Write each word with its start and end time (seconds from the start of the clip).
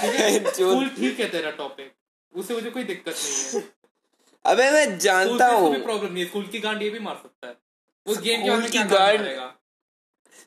School 0.54 0.88
ठीक 0.88 1.20
है 1.20 1.28
तेरा 1.30 1.50
टॉपिक 1.50 1.92
उससे 2.32 2.54
मुझे 2.54 2.70
कोई 2.70 2.84
दिक्कत 2.84 3.14
नहीं 3.14 3.60
है। 3.60 3.68
अबे 4.44 4.70
मैं 4.70 4.98
जानता 4.98 5.46
हूँ। 5.46 5.82
प्रॉब्लम 5.82 6.12
नहीं 6.12 6.22
है। 6.22 6.28
स्कूल 6.28 6.46
की 6.46 6.58
गांड 6.58 6.82
ये 6.82 6.90
भी 6.90 6.98
मार 6.98 7.14
सकता 7.14 7.48
है। 7.48 7.56
उस 8.06 8.20
गेम 8.20 8.44
स्कूल 8.46 8.68
की 8.68 8.78
गांड 8.78 9.20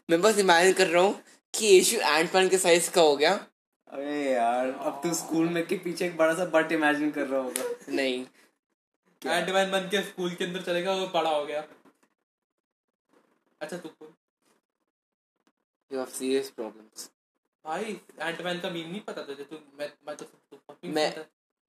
मैं 0.10 0.22
बस 0.22 0.38
इमेजिन 0.40 0.74
कर 0.74 0.88
रहा 0.88 1.04
हूँ 1.04 1.22
कि 1.54 1.66
यीशु 1.66 1.98
एंटमैन 1.98 2.50
के 2.50 2.58
साइज़ 2.58 2.90
का 2.92 3.02
हो 3.02 3.16
गया। 3.18 3.34
अबे 3.88 4.32
यार 4.32 4.70
अब 4.70 5.00
तू 5.04 5.14
स्कूल 5.14 5.50
में 5.50 5.66
के 5.68 5.76
पीछे 5.78 6.06
एक 6.06 6.18
बड़ा 6.18 6.34
सा 6.34 6.46
बट 6.56 6.72
इमेजिन 6.72 7.12
कर 7.12 7.28
रहा 7.28 7.42
होगा। 7.42 7.70
नहीं। 7.90 8.26
एंटमैन 9.22 9.72
बन 9.72 9.88
के 9.90 10.02
स्कूल 10.02 10.34
के 10.36 10.46
अंदर 10.46 10.62
चलेगा 10.62 10.94
वो 10.94 11.08
बड़ा 11.08 11.30
हो 11.30 11.46
गया। 11.46 11.64
अच्छा 13.62 13.78
तू 13.78 13.90
यू 15.92 16.00
हैव 16.00 16.06
सीरियस 16.14 16.50
प्रॉब्लम्स 16.50 17.10
भाई 17.66 17.98
एंटमैन 18.22 18.60
का 18.60 18.70
मीम 18.70 18.90
नहीं 18.90 19.02
पता 19.02 19.22
तुझे 19.22 19.44
तू 19.44 19.56
मैं 19.80 19.90
मैं 20.08 20.16
तो 20.16 20.26
तू 20.26 20.58
मैं 20.86 21.14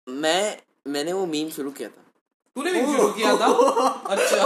मैं 0.09 0.59
मैंने 0.87 1.13
वो 1.13 1.27
मीम 1.27 1.51
शुरू 1.51 1.71
किया 1.71 1.89
था। 1.89 2.03
तूने 2.57 2.73
भी 2.73 2.81
शुरू 2.81 3.09
किया 3.09 3.37
था? 3.37 3.47
अच्छा 4.07 4.43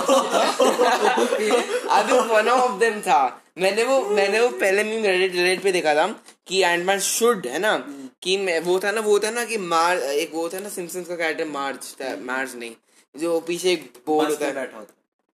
अभी 1.91 2.19
वन 2.29 2.49
ऑफ़ 2.49 2.79
देम 2.79 3.01
था। 3.01 3.43
मैंने 3.59 3.85
वो 3.85 4.01
मैंने 4.11 4.41
वो 4.41 4.49
पहले 4.49 4.85
मीम 4.85 5.05
रेडिट 5.05 5.33
रेडिट 5.33 5.63
पे 5.63 5.73
देखा 5.73 5.95
था 5.95 6.07
कि 6.47 6.63
एंटमैन 6.63 7.01
शुड 7.01 7.47
है 7.47 7.59
ना? 7.59 7.77
कि 8.23 8.37
मैं- 8.37 8.65
वो 8.65 8.79
था 8.81 8.93
ना 8.93 9.01
वो 9.01 9.19
था 9.19 9.31
ना 9.31 9.45
कि 9.45 9.57
मार 9.57 9.99
एक 9.99 10.35
वो 10.35 10.49
था 10.49 10.59
ना 10.59 10.69
सिम्पसन्स 10.69 11.09
का 11.09 11.17
कैरेक्टर 11.17 11.45
मार्च 11.45 11.97
था 12.01 12.17
मार्च 12.17 12.55
नहीं। 12.55 12.75
जो 13.17 13.41
पीछे 13.41 13.73
एक 13.73 14.03
बोर्ड 14.07 14.29
होता 14.31 14.47
है। 14.47 14.55
बैठा 14.55 14.79
होता। 14.79 14.95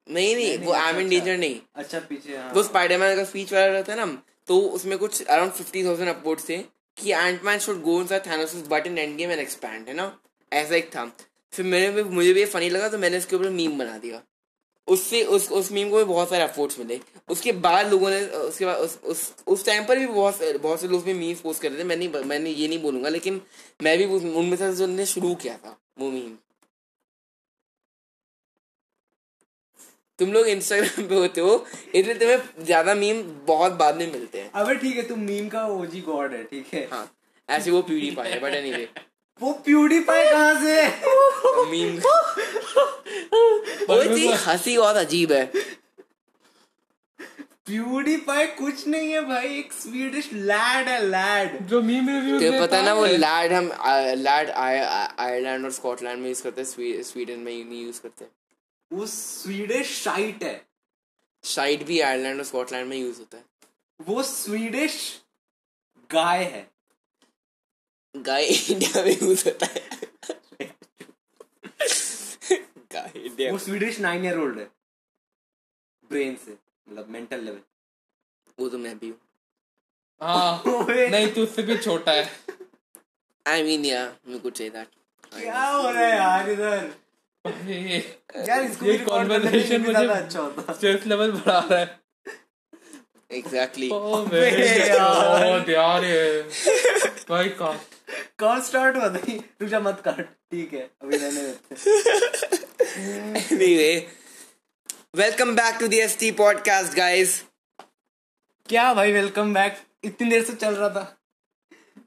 नहीं 0.09 0.35
नहीं 0.35 0.57
वो 0.57 0.71
अच्छा, 0.71 0.89
एम 0.89 0.99
इन। 0.99 1.09
डेंजर 1.09 1.37
नहीं। 1.37 1.59
अच्छा 1.75 1.99
पीछे 1.99 2.37
हाँ। 2.37 2.53
वो 2.53 2.63
स्पाइडरमैन 2.63 3.15
का 3.15 3.23
स्पीच 3.23 3.53
वाला 3.53 3.65
रहता 3.65 3.93
है 3.93 4.05
ना 4.05 4.17
तो 4.47 4.59
उसमें 4.59 4.97
कुछ 4.97 5.21
अराउंड 5.21 5.51
फिफ्टी 5.51 5.83
थाउज़ेंड 5.85 6.09
अपवर्ड 6.09 6.39
थे 6.49 6.57
कि 6.97 7.11
Antman 7.11 7.59
should 7.59 7.81
go 7.81 7.99
inside 8.01 8.25
Thanos 8.25 8.55
but 8.69 8.87
in 8.87 8.97
endgame 9.17 9.31
and 9.31 9.39
expand 9.39 9.87
है 9.87 9.93
ना? 9.93 10.11
ऐसा 10.51 10.75
एक 10.75 10.89
था। 10.95 11.05
फिर 11.53 11.65
मेरे 11.65 11.89
भी, 11.91 12.03
मुझे 12.03 12.33
भी 12.33 12.39
ये 12.39 12.45
फनी 12.45 12.69
लगा 12.69 12.87
तो 12.87 12.97
मैंने 12.97 13.17
उसके 13.17 13.35
ऊपर 13.35 13.49
मीम 13.49 13.77
बना 13.77 13.97
दिया। 13.97 14.21
उससे, 14.87 15.23
उस 15.23 15.49
उस 15.51 15.71
मीम 15.71 15.89
को 15.89 15.97
भी 15.97 16.03
बहुत 16.03 16.29
सारे 16.29 16.43
अफोर्ट्स 16.43 16.79
मिले। 16.79 16.99
उसके 17.29 17.51
बाद 17.51 17.91
लोगों 17.91 18.09
ने, 18.09 18.21
उसके 18.25 18.65
बाद, 18.65 18.77
उस 18.77 19.33
उस 19.47 19.65
टाइम 19.65 19.85
पर 19.85 19.99
भी 19.99 20.07
बहुत 20.07 20.39
बहुत 20.61 20.81
से 20.81 20.87
लोग 20.87 20.99
उसमें 20.99 21.13
मीम्स 21.13 21.41
पोस्ट 21.41 21.61
कर 21.61 21.71
रहे 21.71 21.79
थे। 21.79 21.83
मैं 21.83 21.97
नहीं 21.97 22.23
मैंने 22.25 22.49
ये 22.49 22.67
नहीं 22.67 22.81
बोलूँगा, 22.81 23.09
लेकिन 23.09 23.41
मैं 23.83 23.97
भी 23.97 24.05
उनमें 24.05 24.55
से 24.57 24.71
जो 24.75 25.05
शुरू 25.05 25.33
किया 25.35 25.57
था, 25.57 25.77
वो 25.99 26.09
मीम 26.09 26.35
तुम 30.19 30.31
लोग 30.33 30.47
इंस्टाग्राम 30.47 31.07
पे 31.07 31.15
होते 31.15 31.41
हो 31.41 31.65
इसलिए 31.95 32.15
तुम्हें 32.15 32.65
ज़्यादा 32.65 32.93
मीम 32.95 33.21
बहुत 33.47 33.71
बाद 33.77 33.97
में 33.97 34.11
मिलते 34.11 34.39
हैं। 34.39 34.51
अबे 34.55 34.75
ठीक 34.75 34.95
है 34.97 35.03
तुम 35.07 35.19
मीम 35.21 35.47
का 35.49 35.65
ओजी 35.69 36.01
गॉड 36.01 36.33
है 36.33 36.43
ठीक 36.43 36.73
है। 36.73 36.87
हाँ 36.91 37.09
ऐसे 37.49 37.71
वो 37.71 37.81
प्यूरी 37.83 38.11
पाए 38.11 38.31
है 38.31 38.39
बट 38.39 38.53
एनीवे 38.55 38.87
वो 39.41 39.51
प्यूडीफाई 39.65 40.23
कहाँ 40.31 40.53
से 40.61 40.81
मीम 41.71 41.97
वो 43.89 44.01
इतनी 44.01 44.27
हँसी 44.45 44.77
बहुत 44.77 44.95
अजीब 44.97 45.31
है। 45.31 45.45
प्यूडीफाई 47.65 48.45
कुछ 48.47 48.87
नहीं 48.87 49.11
है 49.11 49.21
भाई 49.27 49.57
एक 49.57 49.73
स्वीडिश 49.73 50.29
लैड 50.33 50.87
है 50.87 50.99
लैड 51.05 51.57
जो 51.67 51.81
मीम 51.81 52.09
रिव्यू 52.09 52.39
तो 52.41 52.61
पता 52.61 52.77
है 52.77 52.85
ना 52.85 52.93
वो 52.93 53.05
लैड 53.05 53.53
हम 53.53 53.71
लैड 54.19 54.49
आयरलैंड 54.49 55.65
और 55.65 55.71
स्कॉटलैंड 55.71 56.21
में 56.21 56.27
यूज़ 56.27 56.43
करते 56.43 56.61
हैं 56.61 57.03
स्वीडन 57.03 57.39
में 57.39 57.51
नहीं 57.53 57.83
यूज़ 57.85 58.01
करते 58.01 58.25
वो 58.93 59.05
स्वीडिश 59.07 59.91
शाइट 60.03 60.43
है। 60.43 60.65
शाइड 61.43 61.83
भी 61.85 61.99
आयरलैंड 61.99 62.39
और 62.39 62.45
स्कॉटलैंड 62.45 62.87
में 62.89 62.97
यूज़ 62.97 63.19
होता 63.19 63.37
है। 63.37 63.43
वो 63.99 64.23
स्वीडिश 64.23 64.97
गाय 66.09 66.43
है। 66.43 66.67
गाय 68.15 68.45
इंडिया 68.45 69.03
में 69.03 69.11
यूज़ 69.11 69.43
होता 69.49 69.65
है। 69.65 69.81
गाय 72.93 73.11
इंडिया 73.15 73.51
वो 73.51 73.57
स्वीडिश 73.57 73.99
नाइन 73.99 74.25
ईयर 74.25 74.39
ओल्ड 74.39 74.59
है। 74.59 74.69
ब्रेन 76.09 76.35
से 76.35 76.51
मतलब 76.51 77.09
मेंटल 77.09 77.43
लेवल। 77.43 77.61
वो 78.59 78.69
तो 78.69 78.77
मैं 78.77 78.97
भी 78.99 79.09
हूँ। 79.09 79.19
हाँ 80.21 80.63
नहीं 80.65 81.31
तू 81.33 81.43
उससे 81.43 81.63
भी 81.63 81.77
छोटा 81.77 82.11
है। 82.11 82.29
आई 83.45 83.63
मीन 83.63 83.85
या 83.85 84.05
मैं 84.27 84.51
से 84.51 84.69
दैट 84.69 84.87
क्या 85.33 85.65
हो 85.67 85.89
रहा 85.89 86.01
है 86.01 86.15
यार 86.15 86.49
इधर? 86.49 87.02
ये 87.45 87.97
यार 88.47 88.61
इसको 88.63 88.85
ये 88.85 88.97
कॉन्वर्सेशन 88.97 89.81
मुझे 89.81 90.05
अच्छा 90.05 90.39
होता। 90.39 90.73
स्ट्रेस 90.73 91.05
लेवल 91.07 91.31
बढ़ा 91.31 91.59
रहा 91.59 91.79
है। 91.79 91.99
एग्जैक्टली 93.31 93.89
ओ 93.89 94.25
यार। 95.69 96.01
भाई 97.29 97.49
का 97.61 97.71
कब 98.39 98.61
स्टार्ट 98.63 98.95
हुआ? 98.95 99.09
था 99.09 99.39
तुझा 99.59 99.79
मत 99.79 100.01
काट। 100.05 100.21
ठीक 100.51 100.73
है 100.73 100.89
अभी 101.01 101.17
रहने 101.17 101.41
देते 101.41 101.75
anyway 103.57 103.95
welcome 105.21 105.53
back 105.59 105.79
to 105.79 105.87
the 105.93 106.01
st 106.09 106.31
podcast 106.39 106.91
guys. 106.99 107.29
क्या 108.69 108.93
भाई 108.93 109.11
वेलकम 109.11 109.53
बैक 109.53 109.77
इतनी 110.03 110.29
देर 110.29 110.43
से 110.43 110.53
चल 110.53 110.75
रहा 110.75 110.89
था। 110.89 111.17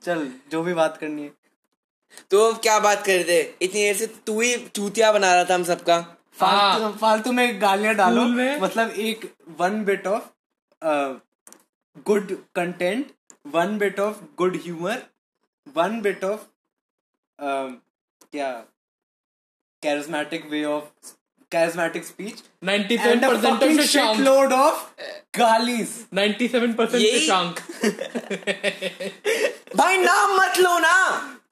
चल 0.04 0.28
जो 0.50 0.62
भी 0.62 0.74
बात 0.74 0.96
करनी 0.96 1.22
है। 1.22 1.45
तो 2.30 2.52
अब 2.52 2.60
क्या 2.60 2.78
बात 2.78 3.06
कर 3.06 3.12
रहे 3.12 3.24
थे? 3.24 3.40
इतनी 3.42 3.82
देर 3.82 3.96
से 3.96 4.06
तू 4.06 4.40
ही 4.40 4.56
चूतिया 4.56 5.12
बना 5.12 5.34
रहा 5.34 5.44
था 5.44 5.54
हम 5.54 5.64
सबका। 5.64 6.00
फालतू 6.40 6.98
फालतू 6.98 7.32
में 7.32 7.62
गालियाँ 7.62 7.94
डालो। 7.94 8.22
में? 8.24 8.60
मतलब 8.60 8.90
एक 8.90 9.34
one 9.48 9.84
bit 9.84 10.06
of 10.06 10.22
good 12.06 12.44
content 12.54 13.10
one 13.46 13.78
bit 13.78 14.00
of 14.00 14.16
good 14.38 14.56
humour 14.56 15.02
one 15.74 16.00
bit 16.00 16.24
of 16.24 16.40
क्या? 18.32 18.52
Charismatic 19.82 20.50
way 20.50 20.64
of 20.64 20.84
charismatic 21.52 22.04
speech 22.06 22.38
97% 22.64 23.10
and 23.10 23.24
a 23.24 23.28
of 23.28 23.42
fucking 23.42 23.76
Shashank 23.76 24.16
shitload 24.16 24.52
of 24.54 24.78
galis. 25.38 25.92
97% 26.14 26.94
यही- 26.94 27.30
भाई 29.76 29.96
नाम 29.98 30.36
मत 30.36 30.58
लो 30.58 30.78
ना 30.78 30.94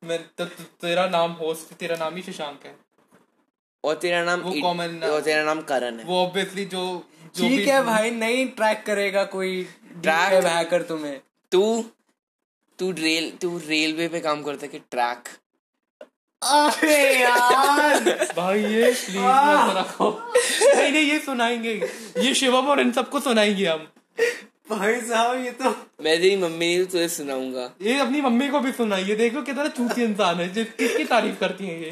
मैं 0.04 0.25
तो, 0.38 0.44
तो 0.44 0.65
तेरा 0.65 1.06
नाम 1.09 1.32
होस्ट 1.32 1.75
तेरा 1.75 1.97
नाम 1.97 2.16
ही 2.16 2.22
शशांक 2.22 2.60
है। 2.65 2.76
और 3.84 3.94
तेरा 3.94 4.25
नाम 4.25 4.41
वो 4.41 4.53
इड- 4.53 4.66
common 4.66 4.91
ना- 4.91 5.10
और 5.10 5.20
तेरा 5.20 5.44
नाम 5.44 5.60
करण 5.60 5.98
है। 5.98 6.04
वो 6.04 6.26
ऑब्वियसली 6.26 6.65
जो 6.65 7.06
जो 7.37 7.48
ठीक 7.48 7.69
है 7.69 7.84
भाई 7.84 8.10
नहीं 8.10 8.48
ट्रैक 8.48 8.84
करेगा 8.87 9.25
कोई? 9.25 9.65
ट्रैक 10.03 10.44
हैकर 10.44 10.82
तुम्हें। 10.82 11.20
तू 11.53 11.84
तू 12.78 12.91
रेल 12.91 13.31
तू 13.31 13.59
रेलवे 13.59 14.09
पे 14.09 14.20
काम 14.20 14.42
करता 14.42 14.66
है 14.66 14.69
कि 14.69 14.78
ट्रैक 14.78 15.25
अरे 16.42 17.21
यार! 17.21 18.00
भाई 18.36 18.62
ये 18.62 18.92
प्लीज़ 18.92 19.19
मत 19.19 19.76
रखो। 19.76 20.32
नहीं 20.75 20.92
नहीं 20.92 21.04
ये 21.04 21.19
सुनाएँगे। 21.19 21.91
ये 22.19 22.34
शिवम 22.34 22.66
और 22.69 22.81
इन 22.81 22.92
सबको 22.92 23.21
सुनाएँगे 23.21 23.66
हम। 23.66 23.92
भाई 24.71 25.01
साहब 25.01 25.39
ये 25.45 25.51
तो 25.53 25.71
मैं 26.05 26.17
तेरी 26.21 26.37
मम्मी 26.43 26.67
ने 26.77 26.85
तुझे 26.93 27.09
सुनाऊँगा। 27.09 27.65
ये 27.83 27.99
अपनी 28.01 28.21
मम्मी 28.21 28.49
को 28.49 28.61
भी 28.61 28.73
सुनाइए 28.73 29.15
देखो 29.17 29.43
कितना 29.43 29.67
चूती 29.79 30.03
इंसान 30.03 30.37
है 30.41 30.49
जिस 30.53 30.71
किसकी 30.79 31.05
तारीफ़ 31.11 31.39
करती 31.41 31.67
है 31.67 31.75
ये? 31.83 31.91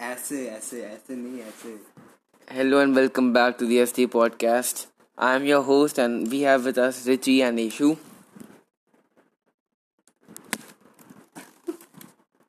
ऐसे 0.00 0.46
ऐसे 0.46 0.82
ऐसे 0.82 1.16
नहीं 1.16 1.40
ऐसे। 1.40 1.74
Hello 2.48 2.80
and 2.86 2.98
welcome 3.00 3.32
back 3.36 3.58
to 3.60 3.68
the 3.70 3.78
ST 3.86 4.06
podcast. 4.16 4.82
I 5.18 5.30
am 5.36 5.46
your 5.50 5.62
host 5.70 6.02
and 6.06 6.28
we 6.34 6.40
have 6.48 6.66
with 6.70 6.82
us 6.88 7.06
Richie 7.06 7.38
and 7.50 7.64
Ishu. 7.68 7.90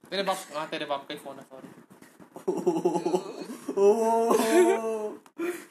तेरे 0.09 0.23
बाप 0.23 0.37
हाँ 0.55 0.67
तेरे 0.71 0.85
बाप 0.85 1.07
का 1.07 1.13
ही 1.13 1.19
फ़ोन 1.19 1.35
है 1.35 1.43
sorry 1.53 1.69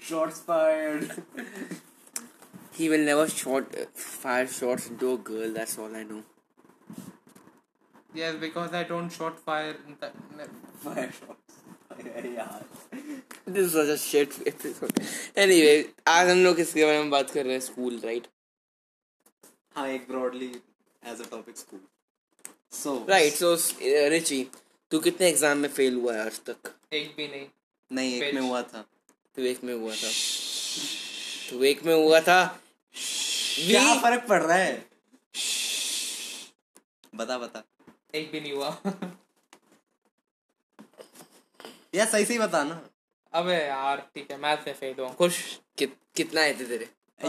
shots 0.09 0.41
fired 0.47 1.13
He 2.79 2.87
will 2.93 3.05
never 3.09 3.23
shot 3.33 3.77
fire 3.97 4.47
shots 4.55 4.87
into 4.89 5.13
a 5.13 5.19
girl. 5.29 5.53
That's 5.53 5.79
all 5.79 5.95
I 5.97 6.03
know. 6.09 6.23
yes 8.19 8.37
because 8.43 8.73
I 8.73 8.83
don't 8.85 9.15
shot 9.15 9.39
fire 9.47 9.75
in 9.87 9.97
the, 10.03 10.11
fire 10.85 11.11
shots 11.19 11.57
यार 12.37 12.65
This 13.47 13.67
is 13.67 13.73
such 13.73 13.93
a 13.95 13.99
shit 13.99 14.37
episode. 14.53 15.01
Anyway, 15.45 15.75
आज 16.09 16.29
हम 16.29 16.39
लोग 16.45 16.57
किसके 16.57 16.85
बारे 16.85 16.99
में 16.99 17.11
बात 17.11 17.31
कर 17.31 17.45
रहे 17.45 17.53
हैं 17.53 17.61
स्कूल 17.61 18.01
राइट 18.05 18.27
हाँ 19.77 19.87
एक 19.89 20.07
broadly 20.09 20.47
as 21.03 21.21
a 21.21 21.29
topic 21.31 21.57
school 21.57 21.81
so 22.83 22.95
right 23.09 23.33
so 23.35 23.55
Richie 24.11 24.43
तू 24.93 24.99
कितने 25.07 25.29
एग्ज़ाम 25.29 25.59
में 25.59 25.69
फेल 25.79 25.95
हुआ 25.97 26.15
है 26.15 26.25
आज 26.27 26.41
तक 26.51 26.73
एक 26.93 27.15
भी 27.17 27.29
नहीं 27.29 27.47
नहीं 27.91 28.21
एक 28.21 28.35
में 28.35 28.41
हुआ 28.43 28.63
था 28.73 28.85
तू 29.37 29.43
एक 29.43 29.65
में 29.65 29.73
हुआ 29.75 29.95
था। 29.95 30.11
तू 31.51 31.63
एक 31.65 31.83
में 31.85 31.95
हुआ 31.95 32.21
था। 32.21 32.45
क्या 32.97 33.95
फ़र्क 34.03 34.27
पड़ 34.29 34.43
रहा 34.43 34.57
है? 34.57 34.87
बता 37.15 37.39
बता। 37.39 37.63
एक 38.15 38.31
भी 38.33 38.41
नहीं 38.41 38.53
हुआ। 38.53 38.69
यार 41.95 42.07
सही 42.07 42.25
सही 42.25 42.39
बता 42.39 42.63
ना। 42.65 42.81
अबे 43.33 43.55
यार 43.55 44.01
ठीक 44.15 44.31
है 44.31 44.37
मैथ 44.39 44.65
से 44.65 44.73
फेल 44.73 44.95
हुआ 44.99 45.09
खुश? 45.13 45.39
कित, 45.79 45.97
कितना 46.17 46.41
आए 46.41 46.55
थे 46.55 46.65
तेरे? 46.67 46.89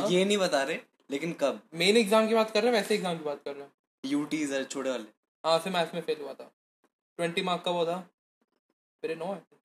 ये 0.10 0.24
नहीं 0.26 0.38
बता 0.38 0.64
रहे 0.64 0.80
लेकिन 1.12 1.34
कब? 1.34 1.62
मेन 1.74 1.98
एग्ज़ाम 1.98 2.28
की 2.28 2.34
बात 2.36 2.52
कर 2.52 2.64
रहे 2.64 2.72
हैं 2.72 2.80
वैसे 2.80 2.96
एग्ज़ाम 2.96 3.18
की 3.18 3.24
बात 3.24 3.42
कर 3.46 3.54
रहे 3.54 3.64
हैं। 3.64 3.72
यूटीज 4.04 4.52
है 4.54 4.64
छोटे 4.66 4.90
वाले। 4.90 5.06
हाँ 5.44 5.60
से 5.60 5.70
मैथ्स 5.70 5.94
में 5.94 6.02
फेल 6.02 6.22
हुआ 6.22 6.34
था। 6.34 6.52
ट्वेंटी 7.20 7.42
मार्क 7.42 7.62
का 7.66 7.72
वो 7.72 7.86
था। 7.86 7.98
मेरे 9.04 9.16
नौ 9.16 9.34
है। 9.34 9.57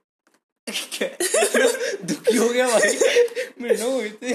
दुखी 2.05 2.37
हो 2.43 2.49
गया 2.49 2.67
भाई 2.67 2.99
मेरे 3.61 3.77
नौ 3.77 3.91
हुए 3.91 4.09
थे 4.09 4.33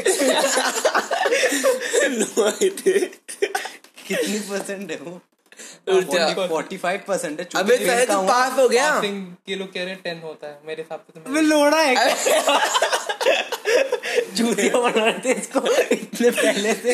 कितनी 4.08 4.40
परसेंट 4.40 4.92
है 4.92 4.98
वो? 4.98 5.22
फोर्टी 6.48 6.78
फाइव 6.78 7.00
परसेंट 7.08 7.40
है 7.40 7.48
अबे 7.56 7.78
पहले 7.78 8.06
तो 8.06 8.22
पास 8.22 8.60
हो 8.60 8.70
गया। 8.70 9.02
के 9.06 9.56
लोग 9.56 9.74
कह 9.74 9.80
रहे 9.80 9.90
हैं 9.90 10.02
टेन 10.04 10.20
होता 10.20 10.48
है। 10.48 10.60
मेरे 10.66 10.82
हिसाब 10.82 11.00
से 11.00 11.20
तो 11.20 11.30
मैं 11.30 11.42
लोड़ा 11.42 11.78
है। 11.78 11.96
जूतिया 14.36 14.80
बना 14.80 15.06
रहे 15.06 15.20
थे 15.26 15.34
इसको। 15.40 15.60
इतने 15.82 16.30
पहले 16.30 16.74
से। 16.74 16.94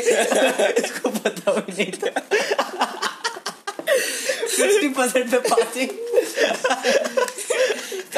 इसको 0.85 1.09
पता 1.09 1.53
भी 1.53 1.83
नहीं 1.83 1.91
था। 1.91 2.19
फिफ्टी 4.53 4.87
परसेंट 4.87 5.31
पे 5.31 5.39
पासिंग 5.39 5.89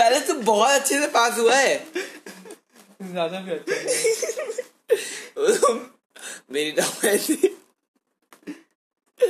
पहले 0.05 0.19
तो 0.21 0.33
बहुत 0.47 0.69
अच्छे 0.71 0.99
से 1.01 1.07
पास 1.13 1.37
हुआ 1.37 1.55
है। 1.55 1.77
ज़्यादा 3.11 3.39
भी 3.41 3.51
अच्छा 3.51 3.75
मेरी 6.51 6.71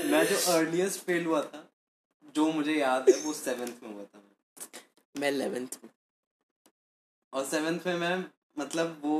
मैं 0.09 0.23
जो 0.25 0.37
अर्लीस्ट 0.53 0.99
फेल 1.05 1.25
हुआ 1.25 1.41
था 1.43 1.61
जो 2.35 2.51
मुझे 2.51 2.75
याद 2.75 3.09
है 3.09 3.15
वो 3.21 3.33
सेवेंथ 3.33 3.83
में 3.83 3.93
हुआ 3.93 4.03
था। 4.03 4.21
मैं 5.15 5.31
11th 5.31 5.77
में 5.83 5.89
और 7.33 7.45
सेवेंथ 7.45 7.79
में 7.87 7.95
मैं 7.95 8.17
मतलब 8.59 9.01
वो 9.05 9.15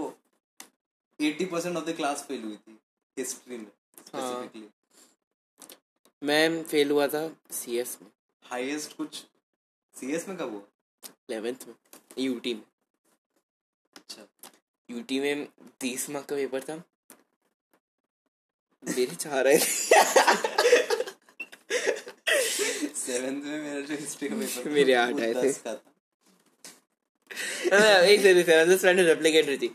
eighty 1.19 1.46
percent 1.46 1.78
of 1.78 1.86
the 1.86 1.96
class 1.96 2.25
fail 2.28 2.44
हुई 2.44 2.57
थी 2.57 2.80
हिस्ट्री 3.18 3.57
में 3.57 3.66
हाँ। 3.66 4.22
स्पेसिफिकली 4.22 4.68
मैं 6.22 6.63
फेल 6.63 6.92
हुआ 6.92 7.07
था 7.07 7.28
सीएस 7.54 7.98
में। 8.02 8.12
हाईएस्ट 8.44 8.98
कुछ 8.98 9.25
सीएस 9.96 10.28
में 10.28 10.38
कब 10.38 10.54
हुआ? 10.54 10.62
11th 11.30 11.68
में 11.68 11.75
यूटी 12.18 12.54
में। 12.54 12.62
अच्छा 13.95 14.27
यूटी 14.89 15.19
में 15.19 15.48
तीस 15.80 16.10
मार्क 16.10 16.25
का 16.25 16.36
पेपर 16.36 16.62
था। 16.62 16.75
मेरे 18.83 19.16
चाह 19.16 19.39
रहे 19.42 19.57
सेवेंथ 22.95 23.44
में 23.44 23.62
मेरा 23.62 23.80
जो 23.80 23.95
हिस्ट्री 23.95 24.30
का 24.30 24.36
पेपर 24.36 24.69
मेरे 24.72 24.94
आठ 24.94 25.19
आए 25.19 25.33
थे। 25.33 25.54
था। 25.54 25.72
हाँ, 27.74 28.01
एक 28.01 28.21
सेकंड 28.21 28.45
सेवन 28.45 28.78
फ्रेंड 28.78 29.00
रेप्लिकेट 29.00 29.45
रही 29.48 29.57
थी 29.57 29.69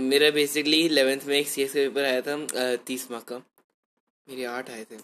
मेरा 0.00 0.30
बेसिकली 0.30 0.80
इलेवेंथ 0.86 1.20
में 1.26 1.36
एक 1.38 1.48
सीएस 1.48 1.70
का 1.70 1.80
पेपर 1.80 2.04
आया 2.04 2.20
था 2.22 2.76
तीस 2.86 3.10
मार्क 3.10 3.24
का। 3.24 3.38
मेरे 4.28 4.44
आठ 4.44 4.70
आए 4.70 4.84
थे। 4.84 4.96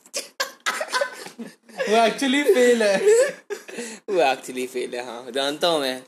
वो 1.88 1.96
एक्चुअली 2.04 2.42
फेल 2.42 2.82
है। 2.82 2.96
वो 4.10 4.20
एक्चुअली 4.22 4.66
फेल 4.66 4.94
है 4.94 5.04
हाँ। 5.06 5.30
जानता 5.30 5.68
हूँ 5.68 5.80
मैं। 5.80 6.02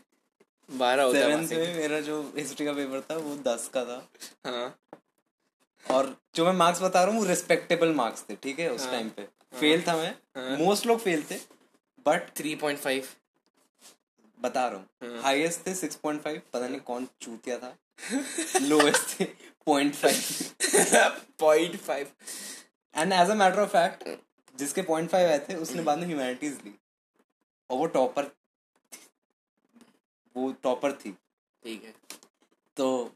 बारह 0.69 1.03
होता 1.03 1.19
है 1.19 1.37
में 1.37 1.75
मेरा 1.77 2.01
जो 2.01 2.21
हिस्ट्री 2.37 2.67
का 2.67 2.73
पेपर 2.73 3.01
था 3.01 3.17
वो 3.17 3.35
दस 3.47 3.71
का 3.75 3.85
था। 3.85 4.09
हाँ। 4.47 4.79
और 5.85 6.17
जो 6.35 6.45
मैं 6.45 6.53
मार्क्स 6.53 6.83
बता 6.83 7.03
रहा 7.05 7.13
हूँ 7.13 7.21
वो 7.23 7.27
रिस्पेक्टेबल 7.29 7.93
मार्क्स 7.95 8.25
थे 8.31 8.35
ठीक 8.43 8.59
है 8.59 8.71
उस 8.73 8.83
हाँ। 8.83 8.91
टाइम 8.91 9.09
पे। 9.09 9.23
फेल 9.61 9.83
था 9.83 9.97
मैं। 9.97 10.15
हाँ। 10.37 10.57
मोस्ट 10.59 10.87
लोग 10.87 10.99
फेल 11.01 11.23
थे 11.31 11.37
बट 12.07 12.29
थ्री 12.37 12.55
पॉइंट 12.55 12.79
फाइव 12.79 13.09
बता 14.39 14.67
रहा 14.69 14.79
हाँ। 15.03 15.11
हूँ। 15.11 15.21
हाईएस्ट 15.23 15.67
थे 15.67 15.75
सिक्स 15.75 15.97
पॉइंट 15.97 16.23
फाइव 16.23 16.41
पता 16.53 16.69
नहीं 16.69 16.81
कौन 16.81 17.09
चूतिया 17.21 17.59
था। 17.59 17.77
लोएस्ट 18.63 19.21
थे 19.21 19.25
point 19.67 19.95
five 19.95 21.19
point 21.41 21.77
five 21.77 22.07
and 22.95 23.13
as 23.13 23.31
a 23.31 23.35
matter 23.35 23.61
of 23.61 23.71
fact 23.71 24.09
जिसके 24.55 24.83
पॉइंट 24.85 25.11
फाइव 25.11 25.29
आए 25.29 25.39
थे 25.49 25.55
उसने 25.57 25.83
बाद 25.83 25.99
में 25.99 26.07
ह्यूमैनिटीज 26.07 26.59
ली। 26.65 26.75
और 27.71 27.79
वो 27.79 27.87
टॉपर 27.89 28.31
वो 30.37 30.51
टॉपर 30.63 30.93
थी। 30.95 31.11
ठीक 31.63 31.85
है। 31.85 31.95
तो 32.77 33.15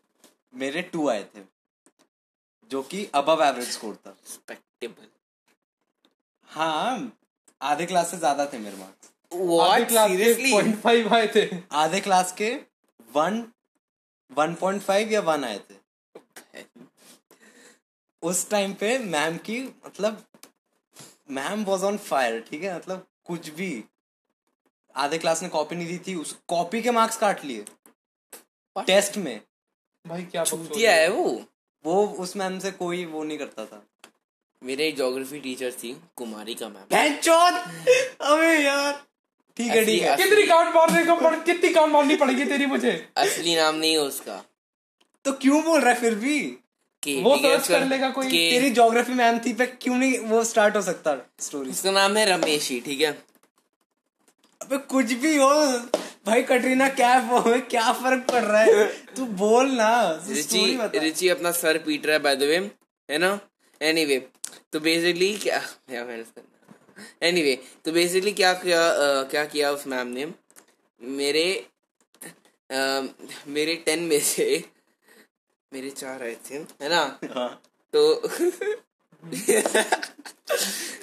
मेरे 0.55 0.82
टू 0.85 1.08
आए 1.08 1.23
थे 1.35 1.43
जो 2.70 2.82
कि 2.85 3.05
अबव 3.14 3.43
एवरेज 3.44 3.69
स्कोर 3.69 3.94
था। 3.96 4.11
रिस्पेक्टेबल 4.11 5.06
हाँ 6.49 7.12
आधे 7.61 7.87
क्लास 7.87 8.11
से 8.11 8.17
ज़्यादा 8.17 8.46
थे 8.46 8.58
मेरे 8.58 8.76
marks 8.76 9.11
what 9.32 9.90
seriously 9.90 10.52
point 10.52 10.76
five 10.81 11.14
आए 11.14 11.26
थे। 11.35 11.49
आधे 11.75 12.00
क्लास 12.00 12.32
के 12.32 12.55
वन 13.08 13.44
वन 14.31 14.55
पॉइंट 14.55 14.82
फाइव 14.82 15.12
या 15.12 15.20
वन 15.23 15.44
आए 15.44 15.58
थे। 15.61 16.64
उस 18.23 18.49
टाइम 18.50 18.73
पे 18.75 18.99
मैम 18.99 19.37
की 19.40 19.61
मतलब 19.87 20.25
मैम 21.30 21.64
वॉज़ 21.64 21.84
ऑन 21.84 21.96
फायर 21.98 22.40
ठीक 22.40 22.62
है? 22.62 22.76
मतलब 22.76 23.06
कुछ 23.25 23.48
भी। 23.48 23.84
आधे 24.96 25.19
क्लास 25.19 25.42
ने 25.42 25.48
कॉपी 25.48 25.76
नहीं 25.76 25.86
दी 25.86 25.98
थी 25.98 26.14
उस 26.14 26.38
कॉपी 26.48 26.82
के 26.82 26.90
मार्क्स 26.90 27.16
काट 27.16 27.44
लिए। 27.44 27.64
टेस्ट 28.76 29.16
में। 29.16 29.40
भाई 30.06 30.22
क्या 30.22 30.44
चूतिया 30.44 30.94
है 30.94 31.08
वो। 31.08 31.44
वो 31.84 32.06
उस 32.06 32.36
मैम 32.36 32.58
से 32.58 32.70
कोई 32.70 33.04
वो 33.04 33.25
नहीं 33.25 33.38
करता 33.38 33.64
था। 33.66 33.82
मेरे 34.62 34.88
एक 34.88 34.96
ज्योग्राफी 34.96 35.40
टीचर 35.40 35.72
थी 35.72 36.02
कुमारी 36.16 36.54
का 36.54 36.69
मैम 36.69 36.84
बहनचोद 36.90 37.54
अबे 38.20 38.58
यार। 38.58 38.92
ठीक 39.56 39.66
है 39.66 39.84
ठीक 39.84 40.02
है। 40.02 40.16
कितनी 40.16 40.46
काउंट 40.46 40.75
मारने 40.75 41.04
को 41.04 41.16
पड़ 41.16 41.34
कितनी 41.36 41.75
काउंट 41.75 41.92
मारनी 41.92 42.16
पड़ेगी 42.16 42.44
तेरी 42.44 42.66
मुझे? 42.66 43.08
असली 43.16 43.56
नाम 43.56 43.75
नहीं 43.75 43.92
है 43.92 43.98
उसका। 43.98 44.44
तो 45.25 45.32
क्यों 45.32 45.62
बोल 45.64 45.80
रहा 45.80 45.94
है 45.94 46.00
फिर 46.00 46.14
भी? 46.14 46.58
के 47.03 47.21
वो 47.23 47.35
है, 47.37 47.56
उसका- 47.56 47.81
कर 47.81 47.87
लेगा 47.87 48.09
कोई। 48.11 48.29
तेरी 48.29 48.71
ज्योग्राफी 48.71 49.12
मैम 49.12 49.39
थी 49.39 49.53
पे 49.55 49.67
क्यों 49.83 49.97
नहीं 49.97 50.19
वो 50.29 50.43
स्टार्ट 50.45 50.77
हो 50.77 50.83
सकता 50.83 51.17
स्टोरी 51.41 51.71
उसका 51.71 51.91
नाम 51.91 52.17
है 52.17 52.25
रमेशी 52.27 52.81
ठीक 52.81 53.00
है? 53.00 53.11
अबे 54.61 54.79
कुछ 54.93 55.12
भी 55.23 55.37
हो 55.37 55.50
भाई 56.27 56.43
कटरीना 56.43 56.89
कैफ 57.00 57.31
हो 57.33 57.41
क्या 57.71 57.93
फ़र्क 57.93 58.25
पड़ 58.31 58.43
रहा 58.45 58.61
है? 58.62 58.87
तू 59.17 59.27
बोल 59.43 59.71
ना 59.73 59.91
रिची 60.29 60.65
रिची 60.99 61.29
अपना 61.29 61.50
सर 61.53 61.79
पीट 61.79 62.06
रहा 62.06 62.17
है 62.17 62.23
बाय 62.23 62.37
द 62.37 62.43
वे 62.43 62.56
है 63.09 63.19
ना? 63.19 63.39
एनीवे 63.81 64.19
तो 64.73 64.81
बेसिकली 64.81 65.33
क्या 65.39 65.59
क्या 65.59 66.05
मैंने 66.05 66.23
करना 66.23 67.27
एनीवे 67.29 67.55
तो 67.85 67.93
बेसिकली 67.93 68.33
क्या 68.33 68.53
किया 68.55 68.81
क्या 69.31 69.45
किया 69.45 69.71
उस 69.73 69.87
मैम 69.87 70.06
ने? 70.09 70.27
मेरे 71.00 71.47
मेरे 73.49 73.75
टेन 73.87 74.03
में 74.03 74.19
से 74.21 74.45
मेरे 75.73 75.91
चार 75.91 76.23
आए 76.23 76.37
थे 76.50 76.55
है 76.55 76.88
ना? 76.88 77.00
हाँ। 77.35 77.49
तो 77.93 78.00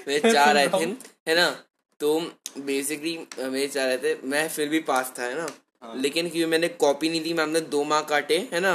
मेरे 0.08 0.32
चार 0.34 0.58
आए 0.58 0.68
थे 0.68 0.86
है 1.28 1.36
ना? 1.36 1.50
तो 2.00 2.20
बेसिकली 2.58 3.18
मेरे 3.40 3.68
चार 3.68 3.90
आए 3.90 3.98
थे। 3.98 4.16
मैं 4.24 4.48
फिर 4.50 4.70
भी 4.70 4.80
पास 4.90 5.14
था 5.20 5.24
है 5.24 5.36
ना? 5.38 5.48
हाँ। 5.84 5.96
लेकिन 5.96 6.30
क्योंकि 6.30 6.46
मैंने 6.46 6.68
कॉपी 6.68 7.10
नहीं 7.10 7.22
दी 7.24 7.34
मैम 7.34 7.50
ने 7.50 7.62
दो 7.62 7.84
मार्क 7.84 8.08
काटे 8.10 8.38
है 8.54 8.60
ना? 8.60 8.74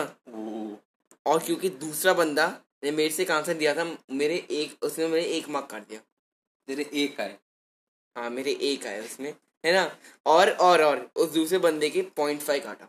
और 1.27 1.39
क्योंकि 1.39 1.69
दूसरा 1.69 2.13
बंदा 2.13 2.47
ने 2.85 2.91
मेरे 2.91 3.11
से 3.11 3.25
आंसर 3.33 3.55
दिया 3.55 3.75
था 3.75 3.85
मेरे 4.11 4.37
एक 4.51 4.85
उसने 4.85 5.07
मेरे 5.09 5.25
एक 5.37 5.49
मार्क 5.49 5.69
काट 5.71 5.89
दिया। 5.89 6.01
तेरे 6.69 6.91
एक 6.95 7.21
आए। 7.21 7.37
हाँ 8.17 8.31
मेरे 8.31 8.53
एक 8.63 8.87
आए 8.87 9.01
उसमें 9.05 9.33
है 9.65 9.73
ना? 9.73 9.91
और 10.27 10.51
और 10.51 10.83
और 10.83 11.11
उस 11.17 11.31
दूसरे 11.31 11.59
बंदे 11.59 11.91
के 11.91 12.03
पॉइंट 12.17 12.41
फाइव 12.41 12.63
काटा। 12.65 12.89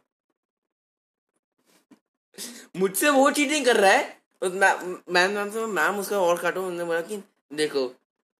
मुझसे 2.77 3.09
वो 3.09 3.29
चीटिंग 3.31 3.65
कर 3.65 3.77
रहा 3.77 3.91
है? 3.91 4.17
उस 4.41 4.51
मैम 4.53 4.97
मैम 5.35 5.49
से 5.51 5.65
मैम 5.67 5.99
उसका 5.99 6.19
और 6.19 6.37
काटो 6.37 6.61
उन्होंने 6.61 6.83
बोला 6.83 7.01
कि 7.01 7.17
देखो 7.53 7.91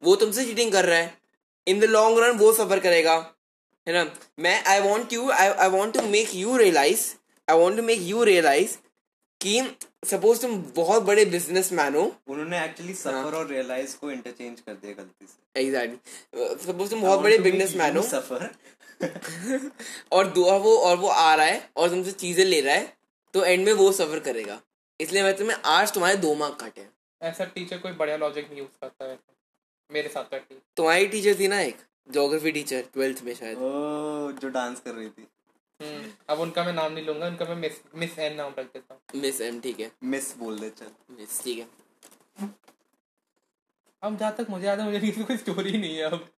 वो 0.04 0.16
तुमसे 0.16 0.46
चीटिंग 0.46 0.72
कर 0.72 0.86
रहा 0.86 1.00
है। 1.00 1.14
इन 1.68 1.80
द 1.80 1.84
लॉन्ग 1.84 2.20
रन 2.20 2.38
वो 2.38 2.52
सफ़र 2.54 2.80
करेगा 2.80 3.16
है 3.88 3.94
ना? 3.94 4.06
मैं 4.40 4.64
I 4.66 4.80
want 4.82 5.14
you 5.14 5.30
I 5.32 5.48
I 5.48 5.70
want 5.70 5.94
to 5.94 6.02
make 6.08 6.36
you 6.36 6.58
realise 6.58 7.06
I 7.48 7.58
want 7.58 7.78
to 7.78 7.84
make 7.84 8.02
you 8.02 8.24
realise 8.24 8.78
कि 9.42 9.62
सपोज़ 10.06 10.42
तुम 10.42 10.56
बहुत 10.76 11.04
बड़े 11.04 11.26
बिज़नेस 11.26 11.72
मैन 11.74 11.96
हो। 11.96 12.02
उन्होंने 12.28 12.64
एक्चुअली 12.66 12.94
हाँ। 12.94 13.02
सफ़र 13.02 13.36
और 13.38 13.48
रियलाइज़ 13.48 13.96
को 13.98 14.12
इंटरचेंज 14.12 14.60
कर 14.60 14.74
दिया 14.74 14.94
गलती 14.94 15.26
से। 15.26 15.62
एग्जैक्टली 15.62 16.66
सपोज़ 16.66 16.90
तुम 16.90 17.02
बहुत 17.02 17.20
बड़े 17.20 17.38
बिज़नेस 17.38 17.76
मैन 17.76 17.98
हो। 17.98 18.04
सफ़र 18.04 18.50
और 20.12 20.28
दो 20.28 20.44
वो 20.60 20.78
और 20.78 20.98
वो 20.98 21.08
आ 21.08 21.34
रहा 21.36 21.46
है 21.46 21.70
और 21.78 21.90
तुमसे 21.90 22.12
चीज़ें 22.12 22.44
ले 22.46 22.60
रहा 22.62 22.76
है। 22.76 23.01
तो 23.34 23.44
एंड 23.44 23.66
में 23.66 23.74
वो 23.74 23.92
सफ़र 23.92 24.20
करेगा। 24.20 24.62
इसलिए 25.00 25.24
मैं 25.24 25.36
तुम्हें 25.38 25.58
आज 25.66 25.94
तुम्हारे 25.94 26.18
दो 26.18 26.34
मार्क 26.36 26.56
काटे 26.60 26.88
ऐसा 27.22 27.46
टीचर 27.46 27.78
कोई 27.78 27.92
बढ़िया 27.94 28.18
लॉजिक 28.18 28.50
नहीं 28.50 28.60
यूज़ 28.60 28.78
करता 28.82 29.06
है। 29.06 29.18
मेरे 29.90 30.10
साथ 30.10 30.24
ठीक 30.34 30.60
तुम्हारी 30.78 31.08
टीचर 31.08 31.40
थी 31.40 31.48
ना 31.48 31.60
एक 31.62 31.78
ज्योग्राफी 32.10 32.52
टीचर 32.52 32.82
ट्वेल्थ 32.94 33.24
में 33.24 33.34
शायद। 33.36 33.58
ओ 33.58 34.32
जो 34.42 34.50
डांस 34.50 34.80
कर 34.80 34.94
रही 34.94 35.10
थी। 35.10 35.28
हम्म, 35.80 36.10
अब 36.30 36.40
उनका 36.40 36.64
मैं 36.64 36.74
नाम 36.74 36.94
नहीं 36.94 37.06
लूँगा 37.06 37.28
उनका 37.28 37.46
मैं 37.46 37.56
मिस 37.56 37.80
मिस 37.96 38.18
एन 38.20 38.36
नाम 38.36 38.54
रख 38.60 38.66
देता 38.66 38.94
हूँ। 38.94 39.22
मिस 39.22 39.42
एम 39.42 39.60
ठीक 39.62 39.80
है। 39.80 39.92
मिस 40.04 40.36
बोल 40.38 40.60
दे 40.60 40.70
चल। 40.70 40.92
मिस 41.20 41.44
ठीक 41.44 41.60
है। 41.60 42.50
अब 44.04 44.18
जहाँ 44.18 44.36
तक 44.38 44.48
मुझे 44.50 44.66
याद 44.68 44.80
है 44.80 44.86
मुझे 44.86 45.00
किसी 45.00 45.24
कोई 45.24 45.38
स्टोरी 45.38 45.78
नहीं 45.78 45.98
है 45.98 46.04
अब। 46.04 46.30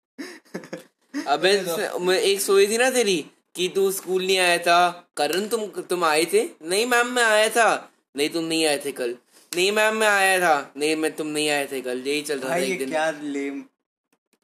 अबे 1.28 1.52
मैं 2.08 2.18
एक 2.20 2.42
सोई 2.42 2.68
थी 2.68 2.78
ना 2.78 2.90
तेरी 2.92 3.20
कि 3.56 3.68
तू 3.68 3.92
स्कूल 3.92 4.26
नहीं 4.26 4.38
आया 4.38 4.58
था? 4.58 5.08
करण 5.18 5.48
तुम 5.48 5.66
तुम 5.82 6.04
आए 6.04 6.26
थे? 6.26 6.50
नहीं 6.62 6.86
मैम 6.86 7.08
मैं 7.08 7.24
आया 7.24 7.50
था। 7.50 7.92
नहीं 8.18 8.30
तुम 8.30 8.44
नहीं 8.44 8.66
आए 8.66 8.82
थे 8.86 8.92
कल। 8.92 9.16
नहीं 9.56 9.72
मैम 9.72 9.98
मैं 9.98 10.08
आया 10.08 10.40
था। 10.40 10.74
नहीं 10.78 10.96
मैं 10.96 11.12
तुम 11.16 11.28
नहीं 11.28 11.50
आए 11.50 11.68
थे 11.72 11.82
कल। 11.82 12.04
यही 12.08 12.22
चल 12.22 12.40
रहा 12.40 12.50
था 12.50 12.58
एक 12.58 12.80
दिन। 12.80 12.90
क्या 12.90 13.10
लेम 13.12 13.62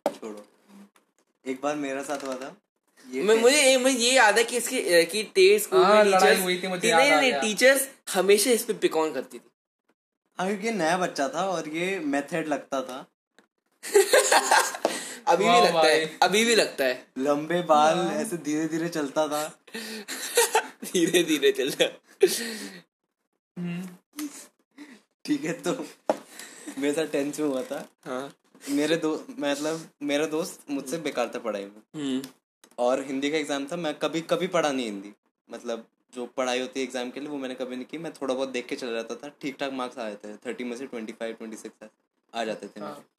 छोड़ो। 0.06 0.46
एक 1.46 1.60
बार 1.64 1.76
मेरा 1.76 2.04
साथ 2.04 2.24
हुआ 2.24 2.36
था। 2.36 2.56
ये 3.06 3.24
मैं 3.24 3.36
मुझे 3.36 3.62
ये 3.62 3.78
मुझे 3.78 3.98
ये 3.98 4.14
याद 4.14 4.38
है 4.38 4.44
कि 4.44 4.58
इसके 4.58 5.06
कि 5.06 5.24
तेज 5.24 5.62
स्कूल 5.64 5.84
हाँ, 5.84 6.04
में 6.04 6.14
टीचर्स 6.14 6.42
हुई 6.42 6.60
थी, 6.64 6.68
मुझे 6.68 6.94
नहीं 6.96 7.12
नहीं 7.12 7.32
टीचर्स 7.34 7.88
हमेशा 8.14 8.52
इस 8.52 8.64
पे 8.64 8.74
पिकॉन 8.74 9.14
करती 9.14 9.38
थी। 9.38 9.50
हाँ 10.40 10.48
क्योंकि 10.48 10.72
नया 10.72 10.98
बच्चा 10.98 11.28
था 11.28 11.46
और 11.46 11.70
ये 11.70 12.00
मेथड 12.00 12.48
लगता 12.48 12.82
था। 12.82 13.06
अभी 15.28 15.46
भी 15.46 15.60
लगता 15.62 15.88
है 15.88 16.06
अभी 16.24 16.44
भी 16.46 16.56
लगता 16.56 16.86
है। 16.86 17.06
लंबे 17.18 17.62
बाल 17.64 18.00
ऐसे 18.12 18.38
धीरे 18.38 18.68
धीरे 18.68 18.90
चलता 18.90 19.28
था। 19.28 19.44
धीरे 20.84 21.24
धीरे 21.24 21.52
चल 21.52 21.70
रहा 21.72 21.88
ठीक 25.26 25.46
है 25.46 25.54
तो 25.62 25.74
मेरे 26.80 26.94
साथ 26.94 27.08
टेंथ 27.12 27.40
में 27.40 27.48
हुआ 27.48 27.62
था। 27.62 27.88
हाँ। 28.06 28.34
मेरे 28.70 28.96
दो 28.98 29.12
मतलब 29.40 29.90
मेरा 30.04 30.26
दोस्त 30.26 30.70
मुझसे 30.70 30.98
बेकार 30.98 31.32
था 31.36 31.40
पढ़ाई 31.40 31.66
में। 31.66 31.82
हम्म। 31.96 32.22
और 32.80 33.04
हिंदी 33.06 33.30
का 33.32 33.38
एग्ज़ाम 33.38 33.66
था 33.66 33.76
मैं 33.76 33.94
कभी 33.94 34.22
कभी 34.30 34.48
पढ़ा 34.48 34.72
नहीं 34.72 34.86
हिंदी। 34.86 35.14
मतलब 35.50 35.86
जो 36.16 36.26
पढ़ाई 36.38 36.60
होती 36.60 36.80
है 36.80 36.86
एग्ज़ाम 36.86 37.10
के 37.12 37.20
लिए 37.20 37.30
वो 37.30 37.38
मैंने 37.38 37.56
कभी 37.56 37.76
नहीं 37.76 37.86
की। 37.86 37.98
मैं 37.98 38.12
थोड़ा 38.14 38.34
बहुत 38.34 38.50
देख 38.50 38.68
के 38.68 38.76
चला 38.76 38.92
जाता 38.92 39.16
था। 39.16 39.32
ठीक 39.42 39.58
ठाक 39.60 39.72
मार्क्स 39.74 39.98
आ 39.98 40.10
जाते 40.10 40.28
थे। 40.28 40.38
थर्टी 40.46 40.64
में 40.64 40.76
से 40.78 40.86
ट्वेंटी 40.88 41.14
फाइव 41.14 41.36
ट्वेंटी 41.36 41.58
सिक्स 41.58 41.88
आ 42.34 42.44
जाते 42.44 42.68
थे 42.68 42.82
मेरे। 42.82 43.19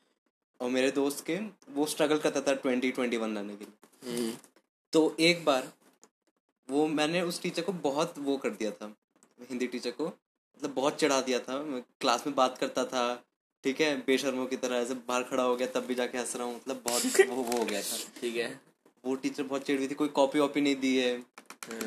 और 0.61 0.71
मेरे 0.71 0.91
दोस्त 0.91 1.25
के 1.27 1.39
वो 1.75 1.87
स्ट्रगल 1.87 2.19
करता 2.19 2.41
था 2.41 2.55
ट्वेंटी 2.55 2.91
ट्वेंटी 2.91 3.17
वन 3.17 3.35
लाने 3.35 3.57
के 3.57 3.65
लिए। 3.65 4.13
हम्म। 4.13 4.33
तो 4.93 5.17
एक 5.21 5.45
बार 5.45 5.69
वो 6.69 6.87
मैंने 6.89 7.21
उस 7.23 7.41
टीचर 7.43 7.63
को 7.63 7.73
बहुत 7.73 8.15
वो 8.19 8.37
कर 8.37 8.51
दिया 8.51 8.71
था 8.71 8.95
हिंदी 9.51 9.67
टीचर 9.67 9.91
को 9.91 10.07
मतलब 10.07 10.75
बहुत 10.75 10.99
चढ़ा 11.01 11.21
दिया 11.21 11.39
था। 11.39 11.59
मैं 11.63 11.83
क्लास 12.01 12.27
में 12.27 12.35
बात 12.37 12.59
करता 12.59 12.85
था 12.85 13.03
ठीक 13.65 13.81
है 13.81 13.95
बेशर्मों 14.07 14.47
की 14.47 14.57
तरह 14.57 14.77
ऐसे 14.77 14.95
बाहर 15.09 15.23
खड़ा 15.23 15.43
हो 15.43 15.57
गया 15.57 15.67
तब 15.75 15.87
भी 15.87 15.95
जाके 15.95 16.19
हंस 16.19 16.37
रहा 16.37 16.47
हूँ 16.47 16.57
मतलब 16.57 16.83
बहुत 16.87 17.03
वो 17.31 17.43
वो 17.43 17.59
हो 17.59 17.65
गया 17.65 17.81
था। 17.83 17.97
ठीक 18.21 18.37
है। 18.37 18.49
वो 19.05 19.15
टीचर 19.15 19.43
बहुत 19.43 19.63
चिड़ 19.63 19.79
हुई 19.79 19.89
थी 19.89 19.95
कोई 19.95 20.09
कॉपी 20.09 20.39
वॉपी 20.39 20.61
नहीं 20.61 20.77
दी 20.77 20.97
है 20.97 21.13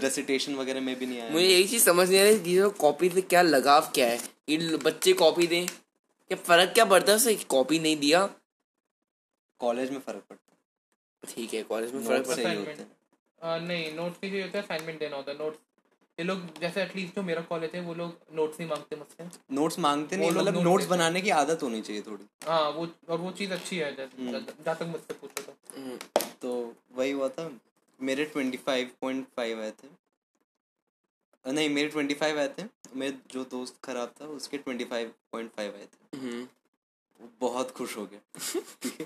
रेसिटेशन 0.02 0.56
वगैरह 0.56 0.82
में 0.82 0.96
भी 1.00 1.06
नहीं 1.06 1.20
आया। 1.22 1.30
मुझे 1.32 1.46
यही 1.48 1.68
चीज़ 1.68 1.84
समझ 1.84 2.10
नहीं 2.10 2.20
आ 2.20 2.24
रही 2.24 2.40
कि 2.40 2.70
कॉपी 2.80 3.10
से 3.10 3.22
क्या 3.24 3.42
लगाव 3.42 3.90
क्या 3.96 4.08
है? 4.08 4.20
ये 4.50 4.78
बच्चे 4.78 5.14
कॉपी 5.14 5.48
दें 5.48 5.66
क्या 5.66 6.38
फ़र्क 6.38 6.74
क्या 6.74 6.86
पड़ता 6.86 7.12
है 7.12 7.16
उससे 7.16 7.36
कॉपी 7.50 7.80
नहीं 7.80 7.98
दिया? 7.98 8.30
कॉलेज 9.60 9.92
में 9.92 10.00
फ़र्क 10.00 10.24
पड़ता 10.30 10.52
है। 10.52 11.34
ठीक 11.36 11.54
है 11.54 11.64
कॉलेज 11.64 11.94
में 11.94 12.04
फ़र्क 12.04 12.26
पड़ता 12.28 12.36
सही 12.36 12.44
Assignment. 12.46 12.70
होते 12.70 12.82
हैं। 12.82 12.92
आ, 13.44 13.58
नहीं 13.58 13.94
नोट्स 13.94 14.18
के 14.20 14.30
लिए 14.30 14.42
होता 14.44 14.58
है 14.58 14.64
असाइनमेंट 14.64 15.00
देना 15.00 15.16
होता 15.16 15.32
है 15.32 15.38
नोट्स 15.38 15.60
ये 16.20 16.26
लोग 16.26 16.60
जैसे 16.60 16.82
एटलीस्ट 16.84 17.16
जो 17.16 17.22
मेरा 17.24 17.42
कॉलेज 17.42 17.72
है 17.76 17.82
वो 17.82 17.94
लोग 17.94 18.18
नोट्स 18.34 18.60
नहीं 18.60 18.70
मांगते 18.70 18.96
मुझसे। 18.96 19.28
नोट्स 19.52 19.80
मांगते 19.80 20.18
नहीं 20.18 20.32
मतलब 20.32 20.58
नोट्स 20.64 20.86
बनाने 20.86 21.22
की 21.22 21.30
आदत 21.30 21.64
होनी 21.64 21.82
चाहिए 21.82 22.02
थोड़ी। 22.02 22.26
हाँ 22.48 22.70
वो 22.70 22.88
और 23.10 23.18
वो 23.20 23.32
चीज़ 23.32 23.54
अच्छी 23.54 23.78
है 23.78 23.92
हम्म। 23.94 24.32
जैसे 24.32 24.64
जहाँ 24.64 24.78
तक 24.78 24.84
मुझसे 24.84 25.14
पूछो 25.14 25.42
तो। 25.44 25.56
हम्म, 25.78 25.98
तो 26.42 26.76
वही 26.92 27.12
हुआ 27.12 27.30
था। 27.30 27.50
मेरे 28.00 28.26
ट्वेंटी 28.26 28.58
फाइव 28.58 28.92
पॉइंट 29.02 29.28
फाइव 29.38 29.62
आए 29.62 29.72
थे। 29.72 29.88
नहीं 31.46 31.70
मेरे 31.70 31.90
ट्वेंटी 31.90 32.14
फाइव 32.14 32.40
आए 32.40 32.48
थे। 32.48 32.64
मेरे 32.96 33.18
जो 33.32 33.44
दोस्त 33.44 33.78
खराब 33.84 34.14
था 34.22 34.26
उसके 34.26 34.58
ट्वेंटी 34.58 34.86
फाइव 34.86 35.14
पॉइंट 35.32 35.52
फाइव 35.52 35.76
आए 35.76 35.86
थे। 35.86 36.18
हम्म, 36.18 36.48
वो 37.20 37.30
बहुत 37.40 37.72
खुश 37.72 37.98
हो 37.98 38.06
गया। 38.06 38.20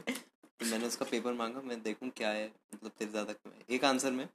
है? 0.09 0.13
तो 0.59 0.65
मैंने 0.65 0.87
उसका 0.87 1.05
पेपर 1.05 1.33
मांगा 1.35 1.61
मैं 1.61 1.81
देखूँ 1.83 2.09
क्या 2.17 2.29
है 2.31 2.45
मतलब 2.73 2.91
तेरे 2.91 3.11
ज़्यादा 3.11 3.33
क्यों 3.33 3.53
है 3.53 3.75
एक 3.75 3.85
आंसर 3.85 4.11
में 4.11 4.27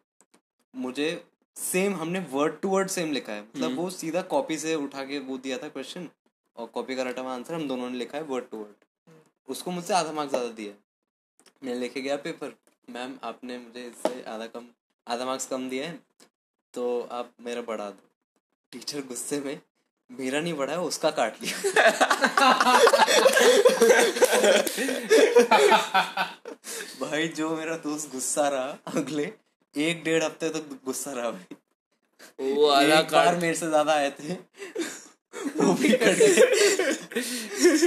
मुझे 0.74 1.08
सेम 1.56 1.94
हमने 1.96 2.20
वर्ड 2.30 2.60
टू 2.60 2.68
वर्ड 2.68 2.88
सेम 2.90 3.12
लिखा 3.12 3.32
है। 3.32 3.42
मतलब 3.42 3.76
वो 3.76 3.88
सीधा 3.92 4.22
कॉपी 4.28 4.58
से 4.58 4.74
उठा 4.76 5.04
के 5.04 5.18
वो 5.20 5.38
दिया 5.38 5.58
था 5.58 5.68
क्वेश्चन 5.68 6.08
और 6.56 6.66
कॉपी 6.68 6.96
का 6.96 7.02
रटा 7.02 7.22
हुआ 7.22 7.34
आंसर 7.34 7.54
हम 7.54 7.66
दोनों 7.68 7.90
ने 7.90 7.98
लिखा 7.98 8.18
है 8.18 8.24
वर्ड 8.24 8.48
टू 8.50 8.58
वर्ड 8.58 9.10
उसको 9.48 9.70
मुझसे 9.70 9.94
आधा 9.94 10.12
मार्क्स 10.12 10.32
ज़्यादा 10.32 10.52
दिया। 10.52 10.72
मैं 11.64 11.74
लेके 11.74 12.00
गया 12.00 12.16
पेपर 12.18 12.54
मैम 12.88 13.18
आपने 13.24 13.58
मुझे 13.58 13.86
इससे 13.86 14.22
आधा 14.28 14.46
कम 14.48 14.66
आधा 15.06 15.24
मार्क्स 15.26 15.46
कम 15.48 15.68
दिया 15.68 15.88
है 15.88 15.98
तो 16.74 17.00
आप 17.12 17.32
मेरा 17.40 17.62
बढ़ा 17.62 17.90
दो। 17.90 18.08
टीचर 18.72 19.02
गुस्से 19.06 19.40
में 19.40 19.60
मेरा 20.12 20.40
नहीं 20.40 20.54
बड़ा 20.54 20.72
है 20.72 20.78
उसका 20.80 21.10
काट 21.12 21.36
लिया। 21.42 21.56
भाई 27.00 27.28
जो 27.30 27.48
मेरा 27.56 27.76
दोस्त 27.84 28.10
गुस्सा 28.12 28.48
रहा 28.48 29.00
अगले 29.00 29.24
एक 29.74 30.02
डेढ़ 30.04 30.22
हफ़्ते 30.22 30.48
तक 30.50 30.78
गुस्सा 30.84 31.12
रहा 31.12 31.30
भाई। 31.30 31.56
वो 32.52 32.66
आधा 32.70 33.00
कार्ड 33.10 33.40
मेरे 33.42 33.54
से 33.54 33.68
ज़्यादा 33.68 33.92
आए 33.94 34.10
थे 34.12 34.34
वो 35.56 35.72
भी 35.74 35.88
कट 35.92 36.18
गए। 36.18 36.34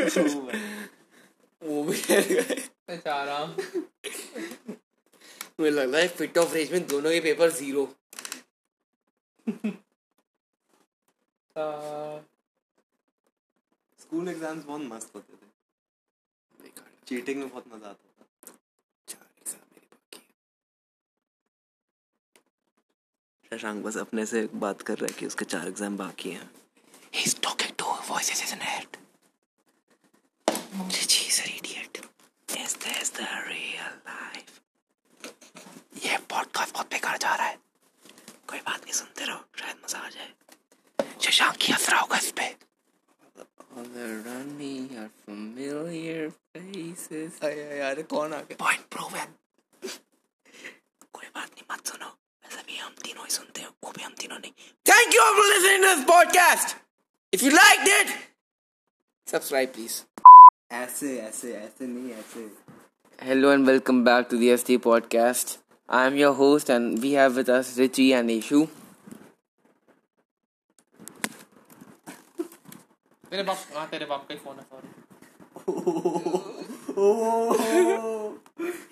तो 0.09 0.21
वो 1.61 1.83
भी 1.83 1.97
कर 2.01 2.21
गए। 2.23 2.55
बेचारा 2.89 3.39
मुझे 5.59 5.69
लग 5.71 5.93
रहा 5.93 6.01
है 6.01 6.07
फिट 6.09 6.37
ऑफ़ 6.37 6.53
रेज 6.53 6.71
में 6.71 6.85
दोनों 6.87 7.11
के 7.11 7.19
पेपर 7.21 7.49
ज़ीरो 7.51 7.83
स्कूल 13.99 14.29
एग्ज़ाम्स 14.29 14.63
बहुत 14.65 14.81
मस्त 14.81 15.15
होते 15.15 15.33
थे। 15.33 15.47
चीटिंग 17.07 17.39
में 17.39 17.49
बहुत 17.49 17.67
मज़ा 17.73 17.89
आता 17.89 17.93
था। 17.95 18.25
शशांक 23.51 23.83
बस 23.85 23.97
अपने 23.97 24.25
से 24.25 24.45
बात 24.65 24.81
कर 24.81 24.97
रहा 24.97 25.11
है 25.11 25.19
कि 25.19 25.25
उसके 25.25 25.45
चार 25.45 25.67
एग्ज़ाम 25.67 25.97
बाकी 25.97 26.31
हैं। 26.31 26.49
He's 27.13 27.33
talking 27.47 27.73
to 27.83 27.85
voices 28.07 28.39
in 28.41 28.49
his 28.55 28.65
head. 28.69 28.97
She's 30.91 31.37
an 31.43 31.49
idiot. 31.57 31.93
Is 32.49 32.71
this 32.85 33.07
the 33.19 33.27
real 33.49 33.93
life? 34.09 34.53
ये 36.05 36.17
पॉडकास्ट 36.31 36.73
बहुत 36.73 36.87
बेकार 36.91 37.17
जा 37.17 37.35
रहा 37.35 37.47
है। 37.47 37.57
कोई 38.47 38.59
बात 38.59 38.79
नहीं, 38.81 38.93
सुनते 38.93 39.25
रहो, 39.25 39.39
शायद 39.59 39.77
मज़ा 39.85 39.99
आ 39.99 40.09
जाए। 40.09 40.33
शशांक 41.21 41.55
की 41.61 41.71
हंस 41.73 41.89
रहा 41.89 41.99
होगा 42.01 42.17
इस 42.17 42.31
पे 42.39 42.53
All 43.77 43.87
around 44.01 44.51
me 44.57 44.67
are 44.99 45.09
familiar 45.27 46.27
faces. 46.53 47.39
यार 47.43 48.01
कौन 48.13 48.33
आ 48.33 48.39
गया 48.49 48.57
Point 48.61 48.85
proven. 48.95 49.33
कोई 51.13 51.27
बात 51.35 51.49
नहीं 51.49 51.63
मत 51.71 51.87
सुनो 51.87 52.05
वैसे 52.07 52.61
भी 52.67 52.77
हम 52.77 52.93
तीनों 53.03 53.23
ही 53.23 53.31
सुनते 53.35 53.61
हैं 53.61 53.67
वो 53.83 53.91
भी 53.97 54.03
हम 54.03 54.13
तीनों 54.21 54.37
नहीं 54.39 54.51
Thank 54.91 55.17
you 55.17 55.25
for 55.39 55.45
listening 55.49 55.83
to 55.85 55.89
this 55.95 56.05
podcast. 56.13 56.75
If 57.33 57.43
you 57.47 57.51
liked 57.57 57.91
it, 57.97 58.15
subscribe 59.27 59.73
please. 59.77 59.97
ऐसे 60.83 61.17
ऐसे 61.27 61.53
ऐसे 61.55 61.87
नहीं 61.87 62.11
ऐसे 62.21 62.47
Hello 63.19 63.51
and 63.57 63.67
welcome 63.71 64.03
back 64.05 64.29
to 64.31 64.37
the 64.39 64.55
ST 64.57 64.79
podcast. 64.87 65.57
I 65.89 66.05
am 66.07 66.15
your 66.23 66.33
host 66.39 66.69
and 66.77 67.01
we 67.01 67.11
have 67.19 67.35
with 67.41 67.49
us 67.59 67.77
Richie 67.83 68.11
and 68.13 68.29
Ishu. 68.29 68.67
तेरे 73.29 73.43
बाप 73.43 73.57
हाँ 73.75 73.87
तेरे 73.89 74.05
बाप 74.05 74.27
का 74.27 74.33
ही 74.33 74.39
फ़ोन 74.39 74.57
है 74.59 74.63
sorry 74.71 74.89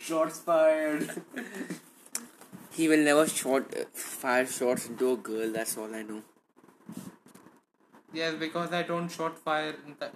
shots 0.09 0.39
fired 0.49 1.11
He 2.75 2.85
will 2.91 3.03
never 3.05 3.23
shot 3.31 3.73
fire 4.03 4.45
shots 4.53 4.85
into 4.91 5.09
a 5.11 5.17
girl. 5.25 5.51
That's 5.55 5.73
all 5.77 5.91
I 5.97 5.99
know. 6.05 6.21
yes 8.13 8.33
because 8.39 8.71
I 8.71 8.81
don't 8.83 9.11
shot 9.17 9.37
fire 9.49 9.75
in 9.85 9.93
the, 9.99 10.09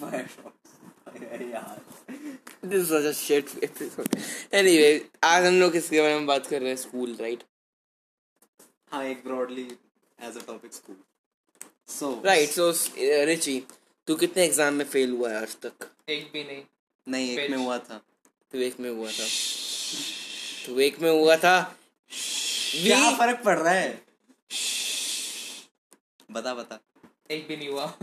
fire 0.00 0.26
shots 0.36 0.70
यार 1.52 1.80
This 2.70 2.90
was 2.90 3.04
a 3.10 3.14
shit 3.14 3.50
episode. 3.68 4.16
Anyway, 4.60 4.92
आज 5.24 5.44
हम 5.44 5.54
लोग 5.60 5.72
किसके 5.72 6.00
बारे 6.00 6.14
में 6.14 6.26
बात 6.26 6.46
कर 6.46 6.60
रहे 6.60 6.68
हैं 6.68 6.76
स्कूल 6.76 7.16
राइट 7.20 7.42
हाँ 8.92 9.04
एक 9.04 9.24
broadly 9.24 9.68
as 10.18 10.36
a 10.36 10.46
topic 10.46 10.72
school 10.74 10.96
so 11.90 12.10
right 12.24 12.48
so 12.50 12.70
Richie 13.26 13.62
तू 14.08 14.14
कितने 14.16 14.44
एग्ज़ाम 14.44 14.74
में 14.74 14.84
फेल 14.84 15.10
हुआ 15.10 15.30
है 15.30 15.40
आज 15.42 15.56
तक? 15.62 15.72
एक 16.08 16.30
भी 16.32 16.42
नहीं। 16.44 16.62
नहीं 17.06 17.36
एक 17.38 17.50
में 17.50 17.58
हुआ 17.58 17.78
था। 17.78 18.00
तू 18.52 18.58
एक 18.58 18.80
में 18.80 18.90
हुआ 18.90 19.10
था। 19.10 19.26
तू 20.66 20.78
एक 20.80 21.00
में 21.02 21.10
हुआ 21.10 21.36
था। 21.36 21.60
क्या 22.12 23.10
फ़र्क 23.18 23.42
पड़ 23.44 23.58
रहा 23.58 23.72
है? 23.72 24.02
बता 26.30 26.54
बता। 26.54 26.78
एक 27.30 27.46
भी 27.48 27.56
नहीं 27.56 27.68
हुआ। 27.68 27.92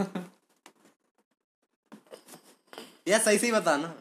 यार 3.07 3.19
सही 3.21 3.37
सही 3.37 3.51
बता 3.51 3.75
ना। 3.77 3.93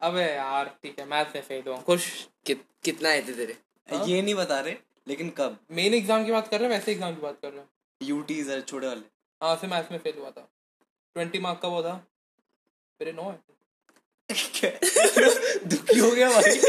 अबे 0.00 0.22
यार 0.22 0.68
ठीक 0.82 0.98
है 0.98 1.06
मैथ 1.08 1.34
में 1.34 1.42
फेल 1.42 1.62
हुआ। 1.68 1.76
खुश? 1.80 2.06
कित, 2.46 2.64
कितना 2.84 3.08
आए 3.08 3.22
थे 3.28 3.32
तेरे? 3.32 3.56
हाँ? 3.88 4.06
ये 4.06 4.22
नहीं 4.22 4.34
बता 4.34 4.60
रहे 4.60 4.76
लेकिन 5.08 5.30
कब? 5.38 5.58
मेन 5.70 5.94
एग्ज़ाम 5.94 6.24
की 6.24 6.32
बात 6.32 6.48
कर 6.48 6.60
रहे 6.60 6.68
हैं 6.68 6.74
वैसे 6.78 6.92
एग्ज़ाम 6.92 7.14
की 7.14 7.20
बात 7.20 7.38
कर 7.42 7.50
रहे 7.50 7.60
हैं। 7.60 7.68
यूटी 8.00 8.42
सर 8.44 8.60
छोटे 8.60 8.86
वाले। 8.86 9.02
हाँ 9.42 9.56
से 9.56 9.66
मैथ्स 9.66 9.92
में 9.92 9.98
फेल 9.98 10.14
हुआ 10.20 10.30
था। 10.30 10.48
ट्वेंटी 11.14 11.38
मार्क 11.38 11.58
का 11.62 11.68
वो 11.68 11.82
था। 11.82 12.06
मेरे 13.00 13.12
नौ 13.12 13.22
आए 13.22 13.34
दुखी 15.66 15.98
हो 15.98 16.10
गया 16.10 16.28
भाई। 16.28 16.60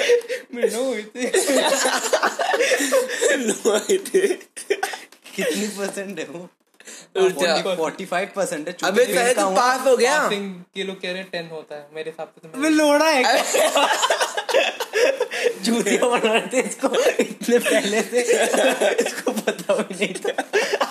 मेरे 0.53 0.70
नौ 0.70 0.84
हुए 0.84 1.03
थे। 1.03 1.27
नौ 3.38 3.74
आए 3.74 3.98
थे। 3.98 4.27
कितनी 5.36 5.68
परसेंट 5.68 6.20
है 6.20 6.25
वो? 6.25 6.50
फोर्टी 7.75 8.06
फाइव 8.06 8.30
परसेंट 8.36 8.68
है। 8.68 8.77
अबे 8.84 9.06
का 9.06 9.34
तो 9.34 9.56
पास 9.56 9.88
हो 9.88 9.98
गया। 9.98 10.30
के 10.34 10.84
लोग 10.84 11.01
कह 11.01 11.12
रहे 11.12 11.22
हैं 11.22 11.30
टेन 11.30 11.48
होता 11.48 11.75
है। 11.75 11.89
मेरे 11.94 12.12
हिसाब 12.12 12.27
से 12.27 12.48
तो 12.48 12.70
लोड़ा 12.70 13.10
है। 13.10 13.24
चूतिया 15.65 16.10
बना 16.10 16.60
इसको। 16.60 17.10
इतने 17.10 17.60
पहले 17.60 18.01
से। 18.01 18.22
इसको 18.94 19.32
पता 19.32 19.75
भी 19.75 20.06
नहीं 20.06 20.13
था। 20.13 20.83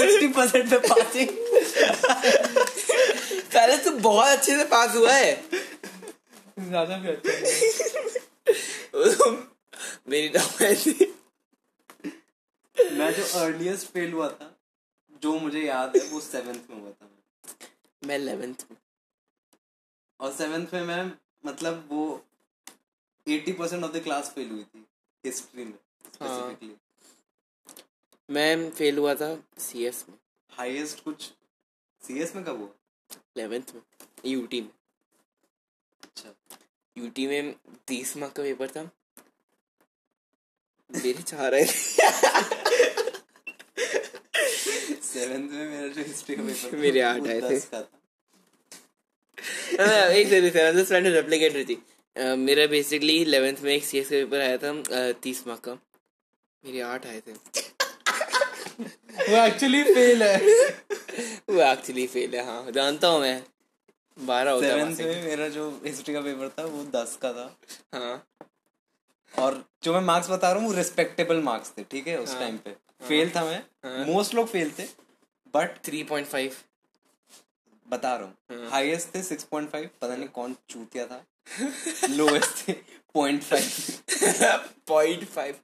फिफ्टी 0.00 0.28
परसेंट 0.38 0.66
में 0.72 0.80
पासिंग 0.82 1.28
पहले 3.52 3.76
तो 3.76 3.90
बहुत 3.98 4.28
अच्छे 4.28 4.56
से 4.56 4.64
पास 4.66 4.94
हुआ 4.96 5.12
है। 5.12 5.32
ज़्यादा 6.68 6.96
भी 6.98 7.08
अच्छा। 7.08 7.30
मेरी 10.08 10.28
तो 10.28 10.40
ऐसी 10.64 10.92
मैं 12.76 13.12
जो 13.14 13.24
अर्लीस्ट 13.40 13.86
फेल 13.92 14.12
हुआ 14.12 14.28
था 14.30 14.48
जो 15.22 15.38
मुझे 15.40 15.60
याद 15.62 15.96
है 15.96 16.02
वो 16.08 16.20
सेवेंथ 16.20 16.70
में 16.70 16.80
हुआ 16.80 16.90
था। 16.90 17.08
मैं 18.02 18.18
11th 18.18 18.64
में। 18.70 18.76
और 20.20 20.32
सेवेंथ 20.32 20.66
में 20.74 20.82
मैं 20.84 21.02
मतलब 21.44 21.88
वो 21.90 22.02
eighty 23.26 23.52
percent 23.52 23.84
of 23.84 23.92
the 23.92 24.02
class 24.04 24.32
fail 24.34 24.50
हुई 24.50 24.62
थी 24.64 24.86
हिस्ट्री 25.24 25.64
में 25.64 25.78
स्पेसिफिकली 26.04 26.74
मैं 28.30 28.70
फेल 28.70 28.98
हुआ 28.98 29.14
था 29.14 29.28
सीएस 29.58 30.04
में। 30.08 30.16
हाईएस्ट 30.52 31.02
कुछ 31.04 31.22
सीएस 32.02 32.34
में 32.36 32.44
कब 32.44 32.58
हुआ? 32.60 32.68
11th 33.38 33.74
में 33.74 33.82
यूटी 34.26 34.60
में। 34.60 34.68
अच्छा। 36.02 36.34
यूटी 36.96 37.26
में 37.26 37.54
तीस 37.88 38.16
मार्क 38.16 38.32
का 38.32 38.42
पेपर 38.42 38.68
था। 38.68 38.82
मेरे 40.90 41.22
चाह 41.22 41.48
रहे 41.48 41.64
सेवेंथ 45.02 45.50
में 45.50 45.66
मेरा 45.70 45.88
जो 45.88 46.02
हिस्ट्री 46.02 46.36
का 46.36 46.42
पेपर 46.42 46.76
मेरे 46.78 47.00
आठ 47.00 47.26
आए 47.26 47.40
थे। 47.40 47.56
हाँ, 49.76 50.08
एक 50.10 50.28
सेकंड 50.28 50.76
जस्ट 50.76 50.88
ट्राइंग 50.88 51.06
रेप्लिकेट 51.06 51.54
रही 51.54 51.64
थी 51.64 51.76
मेरा 52.36 52.66
बेसिकली 52.66 53.24
11th 53.24 53.60
में 53.62 53.72
एक 53.74 53.84
सीएस 53.84 54.06
का 54.06 54.16
पेपर 54.16 54.40
आया 54.40 54.56
था 54.58 55.12
तीस 55.22 55.46
मार्क 55.46 55.60
का। 55.64 55.74
मेरे 56.64 56.80
आठ 56.80 57.06
आए 57.06 57.20
थे। 57.20 57.32
वो 58.80 59.44
एक्चुअली 59.44 59.82
फेल 59.84 60.22
है। 60.22 60.36
वो 61.50 61.60
एक्चुअली 61.62 62.06
फेल 62.06 62.34
है 62.34 62.44
हाँ। 62.46 62.70
जानता 62.72 63.08
हूँ 63.08 63.20
मैं। 63.20 63.42
बारह 64.16 64.50
होता 64.50 64.66
है 64.66 64.94
सेवेंथ 64.94 65.16
में 65.16 65.24
मेरा 65.26 65.48
जो 65.48 65.68
हिस्ट्री 65.84 66.14
का 66.14 66.20
पेपर 66.20 66.48
था 66.58 66.64
वो 66.66 66.84
दस 66.94 67.18
का 67.22 67.32
था। 67.32 67.50
हाँ। 67.94 68.26
और 69.34 69.64
जो 69.82 69.92
मैं 69.92 70.00
मार्क्स 70.00 70.30
बता 70.30 70.50
रहा 70.52 70.60
हूँ 70.60 70.68
वो 70.70 70.74
रिस्पेक्टेबल 70.76 71.42
मार्क्स 71.42 71.72
थे 71.78 71.82
ठीक 71.90 72.06
है 72.08 72.16
उस 72.20 72.34
टाइम 72.38 72.56
पे। 72.64 72.74
फेल 73.08 73.30
था 73.36 73.44
मैं। 73.44 74.04
मोस्ट 74.06 74.34
लोग 74.34 74.48
फेल 74.48 74.70
थे 74.78 74.84
बट 75.54 75.78
थ्री 75.84 76.02
पॉइंट 76.04 76.26
फाइव 76.26 76.56
बता 77.86 78.14
रहा 78.16 78.56
हूँ। 78.56 78.68
हाईएस्ट 78.70 79.14
थे 79.14 79.22
सिक्स 79.22 79.44
पॉइंट 79.44 79.70
फाइव 79.70 79.88
पता 80.02 80.16
नहीं 80.16 80.28
कौन 80.28 80.56
चूतिया 80.70 81.06
था। 81.06 81.24
लोएस्ट 82.10 82.68
थे 82.68 82.72
point 83.14 83.42
five 83.42 84.64
point 84.88 85.24
five 85.28 85.56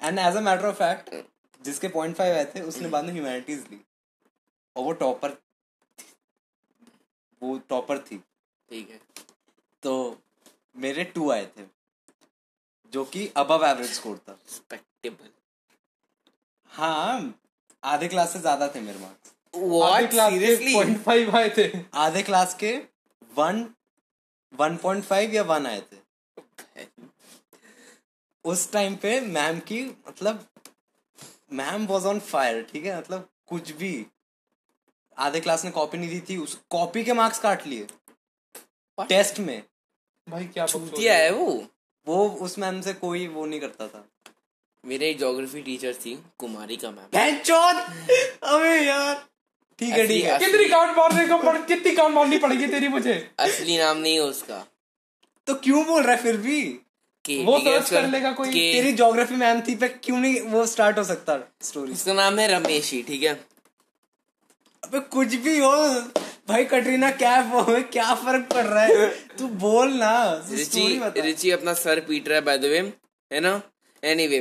and 0.00 0.18
as 0.18 0.36
a 0.36 0.40
matter 0.40 0.66
of 0.66 0.76
fact 0.76 1.14
जिसके 1.60 1.88
पॉइंट 1.88 2.16
फाइव 2.16 2.34
आए 2.34 2.44
थे 2.54 2.60
उसने 2.62 2.88
बाद 2.88 3.04
में 3.04 3.12
ह्यूमैनिटीज 3.12 3.64
ली। 3.70 3.80
और 4.76 4.84
वो 4.84 4.92
टॉपर 4.94 5.36
वो 7.42 7.56
टॉपर 7.68 7.98
थी। 8.00 8.16
ठीक 8.68 8.90
है। 8.90 9.00
तो 9.82 10.20
मेरे 10.76 11.04
टू 11.06 11.30
आए 11.30 11.46
थे 11.48 11.64
जो 12.92 13.04
कि 13.06 13.26
अबव 13.36 13.64
एवरेज 13.66 13.90
स्कोर 13.92 14.18
था। 14.18 14.32
रिस्पेक्टेबल 14.32 15.30
हाँ 16.70 17.34
आधे 17.82 18.08
क्लास 18.08 18.32
से 18.32 18.40
ज़्यादा 18.40 18.68
थे 18.68 18.80
मेरे 18.80 18.98
marks 18.98 19.32
what 19.54 20.12
seriously 20.12 20.74
point 20.74 20.98
five 21.02 21.36
आए 21.36 21.48
थे। 21.56 21.70
आधे 21.96 22.22
क्लास 22.22 22.54
के 22.54 22.76
वन 23.32 23.66
वन 24.52 24.76
पॉइंट 24.76 25.04
फाइव 25.04 25.34
या 25.34 25.42
वन 25.44 25.66
आए 25.66 25.80
थे। 25.82 26.86
उस 28.44 28.70
टाइम 28.72 28.94
पे 28.96 29.20
मैम 29.22 29.58
की 29.62 29.82
मतलब 30.08 30.46
मैम 31.52 31.86
वॉज़ 31.86 32.06
ऑन 32.06 32.20
फायर 32.20 32.62
ठीक 32.62 32.84
है? 32.84 32.98
मतलब 32.98 33.28
कुछ 33.46 33.72
भी। 33.72 34.06
आधे 35.18 35.40
क्लास 35.40 35.64
ने 35.64 35.70
कॉपी 35.70 35.98
नहीं 35.98 36.10
दी 36.10 36.20
थी 36.20 36.36
उस 36.36 36.60
कॉपी 36.70 37.04
के 37.04 37.12
मार्क्स 37.12 37.38
काट 37.38 37.66
लिए। 37.66 37.86
टेस्ट 38.98 39.38
में। 39.38 39.62
भाई 40.28 40.44
क्या 40.44 40.66
चूतिया 40.66 41.14
है? 41.14 41.30
वो। 41.30 41.66
वो 42.06 42.28
उस 42.28 42.58
मैम 42.58 42.80
से 42.80 42.92
कोई 42.92 43.26
वो 43.28 43.46
नहीं 43.46 43.60
करता 43.60 43.88
था। 43.88 44.08
मेरे 44.84 45.10
एक 45.10 45.18
ज्योग्राफी 45.18 45.62
टीचर 45.62 45.94
थी 45.94 46.24
कुमारी 46.38 46.76
का 46.76 46.90
मैम 46.90 47.06
बहनचोद 47.14 47.76
अबे 48.42 48.80
यार! 48.86 49.24
ठीक 49.78 49.90
है 49.90 50.06
ठीक 50.06 50.24
है। 50.24 50.38
कितनी 50.38 50.68
काउंट 50.68 50.96
मारने 50.98 51.26
को 51.28 51.38
पड़ 51.38 51.58
कितनी 51.58 51.96
काउंट 51.96 52.14
मारनी 52.14 52.38
पड़ेगी 52.38 52.66
तेरी 52.66 52.88
मुझे? 52.88 53.30
असली 53.38 53.78
नाम 53.78 53.96
नहीं 53.96 54.14
है 54.14 54.20
उसका। 54.20 54.66
तो 55.46 55.54
क्यों 55.54 55.86
बोल 55.86 56.02
रहा 56.02 56.14
है 56.14 56.22
फिर 56.22 56.36
भी? 56.36 56.80
के 57.28 57.42
वो 57.44 57.56
है, 57.58 57.78
उसका- 57.78 58.02
कर 58.02 58.08
लेगा 58.08 58.32
कोई, 58.32 58.48
के- 58.48 58.72
तेरी 58.74 58.92
ज्योग्राफी 58.92 59.34
मैम 59.36 59.60
थी 59.68 59.74
पे 59.76 59.88
क्यों 60.04 60.18
नहीं 60.18 60.40
वो 60.54 60.64
स्टार्ट 60.66 60.98
हो 60.98 61.04
सकता 61.04 61.38
स्टोरी 61.62 61.92
उसका 61.92 62.12
नाम 62.12 62.38
है 62.38 62.46
रमेशी 62.48 63.02
ठीक 63.02 63.22
है? 63.22 63.34
अबे 64.82 65.00
कुछ 65.12 65.34
भी 65.44 65.58
हो 65.58 65.72
भाई 66.48 66.64
कटरीना 66.64 67.10
कैफ 67.22 67.52
हो 67.54 67.62
क्या 67.92 68.14
फ़र्क 68.14 68.46
पड़ 68.52 68.64
रहा 68.66 68.82
है? 68.84 69.08
तू 69.38 69.48
बोल 69.64 69.92
ना 69.94 70.12
रिची 70.50 70.86
रिची 71.20 71.50
अपना 71.50 71.72
सर 71.80 72.00
पीट 72.08 72.28
रहा 72.28 72.38
है 72.38 72.44
बाय 72.44 72.58
द 72.58 72.64
वे 72.64 72.78
है 73.30 73.40
ना? 73.40 73.60
एनीवे 74.02 74.40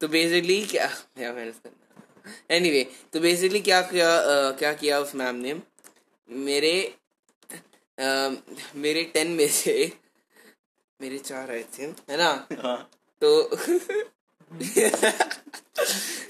तो 0.00 0.08
बेसिकली 0.08 0.60
क्या 0.66 0.86
क्या 1.16 1.32
मैंने 1.32 1.70
एनीवे 2.56 2.82
तो 3.12 3.20
बेसिकली 3.20 3.60
क्या 3.60 3.80
किया 3.92 4.08
क्या 4.58 4.72
किया 4.72 4.98
उस 5.00 5.14
मैम 5.14 5.36
ने? 5.36 5.54
मेरे 6.28 6.74
मेरे 8.76 9.02
टेन 9.14 9.30
में 9.30 9.46
से 9.48 9.74
मेरे 11.00 11.18
चार 11.18 11.50
आए 11.50 11.64
थे 11.78 11.82
है 11.82 12.16
ना? 12.16 12.46
हाँ। 12.62 12.90
तो 13.22 13.50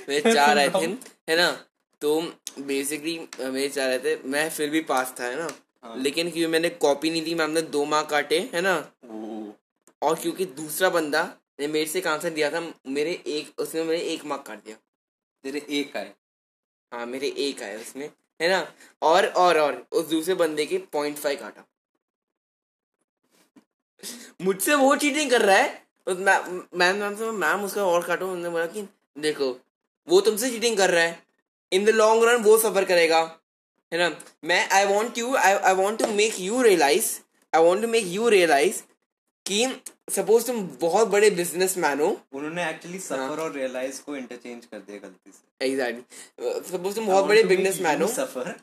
मेरे 0.09 0.35
चार 0.35 0.59
आए 0.59 0.68
थे 0.68 0.87
है 1.29 1.37
ना? 1.37 1.66
तो 2.00 2.33
बेसिकली 2.59 3.29
मेरे 3.40 3.68
चार 3.68 3.90
आए 3.90 3.98
थे। 3.98 4.29
मैं 4.29 4.50
फिर 4.50 4.70
भी 4.70 4.81
पास 4.81 5.14
था 5.20 5.24
है 5.24 5.37
ना? 5.37 5.48
लेकिन 5.96 6.31
क्योंकि 6.31 6.46
मैंने 6.46 6.70
कॉपी 6.70 7.11
नहीं 7.11 7.22
दी 7.22 7.35
मैम 7.35 7.50
ने 7.50 7.62
दो 7.62 7.85
मार्क 7.85 8.11
काटे 8.11 8.50
है 8.55 8.61
ना? 8.61 8.90
और 10.03 10.14
क्योंकि 10.14 10.44
दूसरा 10.44 10.88
बंदा 10.88 11.37
ने 11.61 11.66
मेरे 11.66 11.87
से 11.87 11.98
एक 11.98 12.07
आंसर 12.07 12.31
दिया 12.31 12.50
था 12.50 12.72
मेरे 12.87 13.22
एक 13.27 13.61
उसने 13.61 13.85
मेरे 13.85 14.00
एक 14.00 14.24
मार्क 14.24 14.44
काट 14.46 14.64
दिया। 14.64 14.77
तेरे 15.44 15.66
एक 15.70 15.96
आए। 15.96 16.12
हाँ 16.92 17.07
मेरे 17.07 17.29
एक 17.29 17.62
आए 17.62 17.81
उसमें 17.81 18.11
है 18.40 18.48
ना? 18.48 18.72
और 19.03 19.27
और 19.27 19.59
और 19.59 19.87
उस 19.92 20.07
दूसरे 20.07 20.35
बंदे 20.35 20.66
के 20.66 20.79
पॉइंट 20.79 21.16
फाइव 21.16 21.40
काटा। 21.40 21.64
मुझसे 24.42 24.74
वो 24.74 24.94
चीटिंग 24.96 25.30
कर 25.30 25.42
रहा 25.42 25.56
है। 25.56 25.82
उस 26.06 26.18
मैम 26.18 27.00
मैम 27.00 27.14
से 27.16 27.30
मैम 27.32 27.64
उसका 27.64 27.84
और 27.84 28.02
काटो 28.02 28.26
उन्होंने 28.26 28.50
बोला 28.50 28.66
कि 28.66 28.82
देखो 29.18 29.50
वो 30.08 30.20
तुमसे 30.20 30.50
चीटिंग 30.50 30.76
कर 30.76 30.90
रहा 30.90 31.04
है। 31.04 31.22
इन 31.72 31.84
द 31.84 31.88
लॉन्ग 31.90 32.24
रन 32.24 32.42
वो 32.42 32.56
सफ़र 32.58 32.84
करेगा 32.84 33.20
है 33.92 33.98
ना? 33.98 34.16
मैं 34.44 34.68
I 34.70 34.84
want 34.86 35.18
you 35.18 35.34
I 35.36 35.52
I 35.52 35.74
want 35.74 35.98
to 35.98 36.06
make 36.12 36.40
you 36.40 36.62
realise 36.62 37.12
I 37.52 37.62
want 37.62 37.82
to 37.82 37.88
make 37.88 38.06
you 38.06 38.28
realise 38.28 38.82
कि 39.46 39.66
सपोज़ 40.10 40.46
तुम 40.46 40.60
बहुत 40.80 41.08
बड़े 41.08 41.30
बिज़नेस 41.30 41.76
मैन 41.78 42.00
हो। 42.00 42.06
उन्होंने 42.32 42.68
एक्चुअली 42.70 42.98
हाँ। 42.98 43.06
सफ़र 43.06 43.42
और 43.42 43.52
रियलाइज़ 43.52 44.00
को 44.02 44.16
इंटरचेंज 44.16 44.64
कर 44.64 44.78
दिया 44.78 44.98
गलती 44.98 45.32
से। 45.32 45.66
एग्जैक्टली 45.66 46.70
सपोज़ 46.70 46.94
तुम 46.96 47.06
बहुत 47.06 47.24
बड़े 47.24 47.42
बिज़नेस 47.44 47.80
मैन 47.80 48.02
हो। 48.02 48.08
सफ़र 48.08 48.54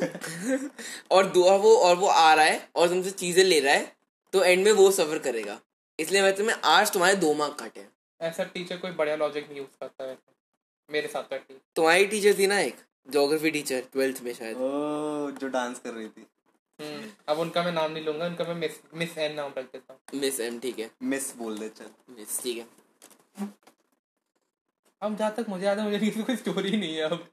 और 1.10 1.26
दो 1.26 1.42
वो 1.58 1.76
और 1.76 1.96
वो 1.96 2.06
आ 2.06 2.32
रहा 2.34 2.44
है 2.44 2.68
और 2.76 2.88
तुमसे 2.88 3.10
चीज़ें 3.10 3.44
ले 3.44 3.60
रहा 3.60 3.74
है। 3.74 3.97
तो 4.32 4.42
एंड 4.44 4.64
में 4.64 4.72
वो 4.72 4.90
सफ़र 4.90 5.18
करेगा। 5.18 5.60
इसलिए 5.98 6.22
मैं 6.22 6.34
तुम्हें 6.36 6.56
आज 6.66 6.92
तुम्हारे 6.92 7.16
दो 7.16 7.32
मार्क 7.34 7.56
काटे 7.58 7.86
ऐसा 8.20 8.44
टीचर 8.44 8.76
कोई 8.76 8.90
बढ़िया 8.90 9.16
लॉजिक 9.16 9.48
नहीं 9.48 9.58
यूज़ 9.58 9.76
करता 9.80 10.04
है। 10.04 10.18
मेरे 10.90 11.08
साथ 11.08 11.22
तो 11.22 11.54
तुम्हारी 11.76 12.06
टीचर 12.06 12.38
थी 12.38 12.46
ना 12.46 12.58
एक 12.60 12.76
ज्योग्राफी 13.10 13.50
टीचर 13.50 13.80
ट्वेल्थ 13.92 14.22
में 14.22 14.32
शायद। 14.34 14.56
ओ 14.56 15.30
जो 15.30 15.48
डांस 15.48 15.78
कर 15.78 15.90
रही 15.90 16.08
थी। 16.08 16.26
हम्म, 16.80 17.10
अब 17.28 17.38
उनका 17.38 17.62
मैं 17.62 17.72
नाम 17.72 17.92
नहीं 17.92 18.04
लूँगा 18.04 18.26
उनका 18.26 18.44
मैं 18.44 18.54
मिस 18.54 18.80
मिस 18.94 19.16
एन 19.18 19.34
नाम 19.34 19.52
रख 19.58 19.64
देता 19.64 19.92
हूँ। 19.92 20.20
मिस 20.20 20.40
एम 20.40 20.58
ठीक 20.60 20.78
है। 20.78 20.90
मिस 21.02 21.34
बोल 21.36 21.58
दे 21.58 21.68
चल। 21.68 21.90
मिस 22.18 22.42
ठीक 22.42 22.58
है। 22.58 23.48
अब 25.02 25.16
जहाँ 25.16 25.34
तक 25.36 25.46
मुझे 25.48 25.66
याद 25.66 25.78
है 25.78 25.90
मुझे 25.90 26.10
कोई 26.22 26.36
स्टोरी 26.36 26.76
नहीं 26.76 26.94
है 26.96 27.02
अब। 27.02 27.28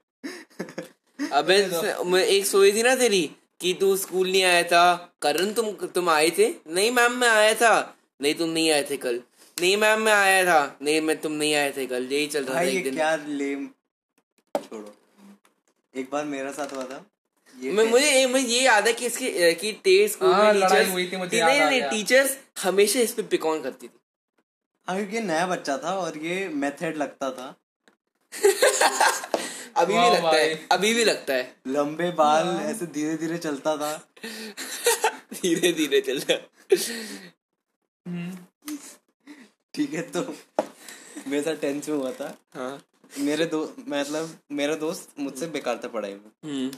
अबे 1.32 1.56
मैं 2.06 2.22
एक 2.24 2.46
सोई 2.46 2.72
थी 2.72 2.82
ना 2.82 2.94
तेरी 2.94 3.24
कि 3.66 3.74
तू 3.74 3.96
स्कूल 3.96 4.32
नहीं 4.32 4.42
आया 4.42 4.62
था? 4.62 5.12
करण 5.22 5.52
तुम 5.52 5.72
तुम 5.72 6.08
आए 6.08 6.30
थे? 6.30 6.54
नहीं 6.68 6.90
मैम 6.90 7.12
मैं 7.12 7.28
आया 7.28 7.54
था। 7.54 7.96
नहीं 8.22 8.34
तुम 8.34 8.50
नहीं 8.50 8.70
आए 8.70 8.86
थे 8.90 8.96
कल। 8.96 9.22
नहीं 9.60 9.76
मैम 9.76 10.00
मैं 10.02 10.12
आया 10.12 10.44
था। 10.44 10.78
नहीं 10.82 11.00
मैं 11.00 11.16
तुम 11.20 11.32
नहीं 11.32 11.54
आए 11.54 11.72
थे 11.76 11.86
कल। 11.86 12.08
यही 12.12 12.26
चल 12.26 12.44
रहा 12.44 12.56
था 12.56 12.60
एक 12.60 12.84
दिन। 12.84 12.94
क्या 12.94 13.16
लेम 13.16 13.70
छोड़ो। 14.56 14.96
एक 15.96 16.08
बार 16.12 16.24
मेरा 16.24 16.52
साथ 16.52 16.72
हुआ 16.72 16.84
था। 16.84 17.06
मैं 17.62 17.84
मुझे 17.84 18.10
ये- 18.10 18.30
मुझे 18.30 18.44
ये 18.44 18.62
याद 18.62 18.86
है 18.86 18.92
कि 18.92 19.06
इसके 19.06 19.54
कि 19.54 19.72
तेरे 19.72 20.08
स्कूल 20.08 20.32
हाँ, 20.32 20.54
में 20.54 20.62
टीचर्स 20.62 21.12
थी, 21.12 21.16
मुझे 21.16 21.44
नहीं 21.44 21.60
नहीं 21.60 21.82
टीचर्स 21.82 22.38
हमेशा 22.62 23.00
इस 23.00 23.12
पे 23.12 23.22
पिकॉन 23.22 23.62
करती 23.62 23.88
थी। 23.88 24.00
हाँ 24.88 24.96
क्योंकि 24.96 25.20
नया 25.20 25.46
बच्चा 25.46 25.78
था 25.78 25.92
और 25.94 26.18
ये 26.18 26.48
मेथड 26.48 26.96
लगता 26.96 27.30
था। 27.30 27.54
अभी 29.76 29.94
भी 29.94 30.10
लगता 30.10 30.36
है 30.36 30.54
अभी 30.72 30.92
भी 30.94 31.04
लगता 31.04 31.34
है। 31.34 31.54
लंबे 31.68 32.10
बाल 32.10 32.48
ऐसे 32.60 32.86
धीरे 32.88 33.16
धीरे 33.16 33.38
चलता 33.38 33.76
था। 33.76 33.92
धीरे 35.32 35.72
धीरे 35.72 36.00
चल 36.00 36.18
रहा 36.20 36.38
हम्म। 38.06 38.76
ठीक 39.74 39.94
है 39.94 40.02
तो 40.10 40.22
मेरे 40.22 41.42
साथ 41.42 41.56
टेंथ 41.60 41.88
में 41.88 41.96
हुआ 41.96 42.10
था। 42.12 42.36
हाँ। 42.54 42.80
मेरे 43.18 43.46
दो 43.46 43.60
मतलब 43.88 44.38
मेरा 44.52 44.74
दोस्त 44.76 45.08
मुझसे 45.18 45.46
बेकार 45.48 45.80
था 45.84 45.88
पढ़ाई 45.88 46.14
में। 46.14 46.30
हम्म। 46.44 46.70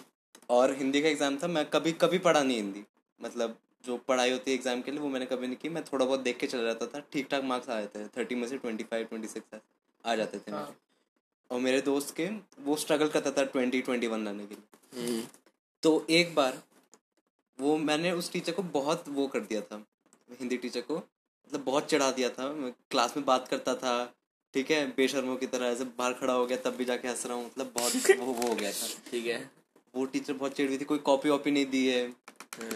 और 0.51 0.75
हिंदी 0.79 1.03
का 1.03 1.09
एग्ज़ाम 1.09 1.37
था 1.37 1.49
मैं 1.49 1.64
कभी 1.71 1.92
कभी 2.03 2.18
पढ़ा 2.18 2.42
नहीं 2.42 2.57
हिंदी। 2.57 2.85
मतलब 3.21 3.57
जो 3.87 3.97
पढ़ाई 4.09 4.31
होती 4.31 4.51
है 4.51 4.57
एग्ज़ाम 4.57 4.83
के 4.83 4.90
लिए 4.90 5.01
वो 5.01 5.09
मैंने 5.09 5.27
कभी 5.27 5.47
नहीं 5.47 5.57
की। 5.57 5.68
मैं 5.68 5.83
थोड़ा 5.85 6.05
बहुत 6.05 6.21
देख 6.21 6.38
के 6.38 6.47
चला 6.47 6.62
जाता 6.62 6.87
था। 6.87 7.03
ठीक 7.12 7.29
ठाक 7.31 7.44
मार्क्स 7.44 7.68
आ 7.68 7.81
जाते 7.81 7.99
थे। 7.99 8.09
थर्टी 8.16 8.35
में 8.35 8.47
से 8.49 8.57
ट्वेंटी 8.59 8.85
फाइव 8.85 9.05
ट्वेंटी 9.05 9.29
सिक्स 9.29 9.61
आ 10.05 10.14
जाते 10.14 10.38
थे 10.38 10.53
मेरे। 10.53 10.62
हाँ। 10.62 10.77
और 11.51 11.61
मेरे 11.61 11.81
दोस्त 11.81 12.15
के 12.17 12.29
वो 12.63 12.77
स्ट्रगल 12.77 13.09
करता 13.09 13.31
था 13.31 13.45
ट्वेंटी 13.45 13.81
ट्वेंटी 13.81 14.07
वन 14.07 14.25
लाने 14.25 14.47
के 14.47 14.55
लिए। 14.55 15.03
हम्म। 15.03 15.23
तो 15.83 16.07
एक 16.11 16.35
बार 16.35 16.59
वो 17.59 17.77
मैंने 17.79 18.13
उस 18.13 18.33
टीचर 18.33 18.53
को 18.53 18.63
बहुत 18.63 19.05
वो 19.09 19.27
कर 19.27 19.41
दिया 19.41 19.61
था 19.61 19.83
हिंदी 20.41 20.57
टीचर 20.57 20.81
को 20.81 20.97
मतलब 20.97 21.65
बहुत 21.65 21.89
चढ़ा 21.91 22.11
दिया 22.11 22.29
था 22.29 22.49
मैं 22.53 22.73
क्लास 22.91 23.17
में 23.17 23.25
बात 23.27 23.49
करता 23.49 23.75
था 23.75 23.93
ठीक 24.55 24.71
है 24.71 24.87
बेशर्मों 24.87 25.37
की 25.37 25.47
तरह 25.47 25.67
ऐसे 25.67 25.85
बाहर 25.85 26.13
खड़ा 26.13 26.33
हो 26.33 26.47
गया 26.47 26.59
तब 26.59 26.77
भी 26.77 26.85
जाके 26.85 27.09
हंस 27.09 27.27
रहा 27.27 27.37
हूँ 27.37 27.47
मतलब 27.47 27.73
बहुत 27.75 27.93
वो 28.21 28.33
वो 28.33 28.49
हो 28.49 28.55
गया 28.55 28.73
था। 28.73 28.87
ठीक 29.11 29.27
है। 29.27 29.51
वो 29.95 30.05
टीचर 30.05 30.33
बहुत 30.33 30.53
चिड़ 30.53 30.69
हुई 30.69 30.79
थी 30.79 30.85
कोई 30.85 30.99
कॉपी 30.99 31.31
वॉपी 31.31 31.51
नहीं 31.51 31.67
दी 31.67 31.87
है 31.87 32.07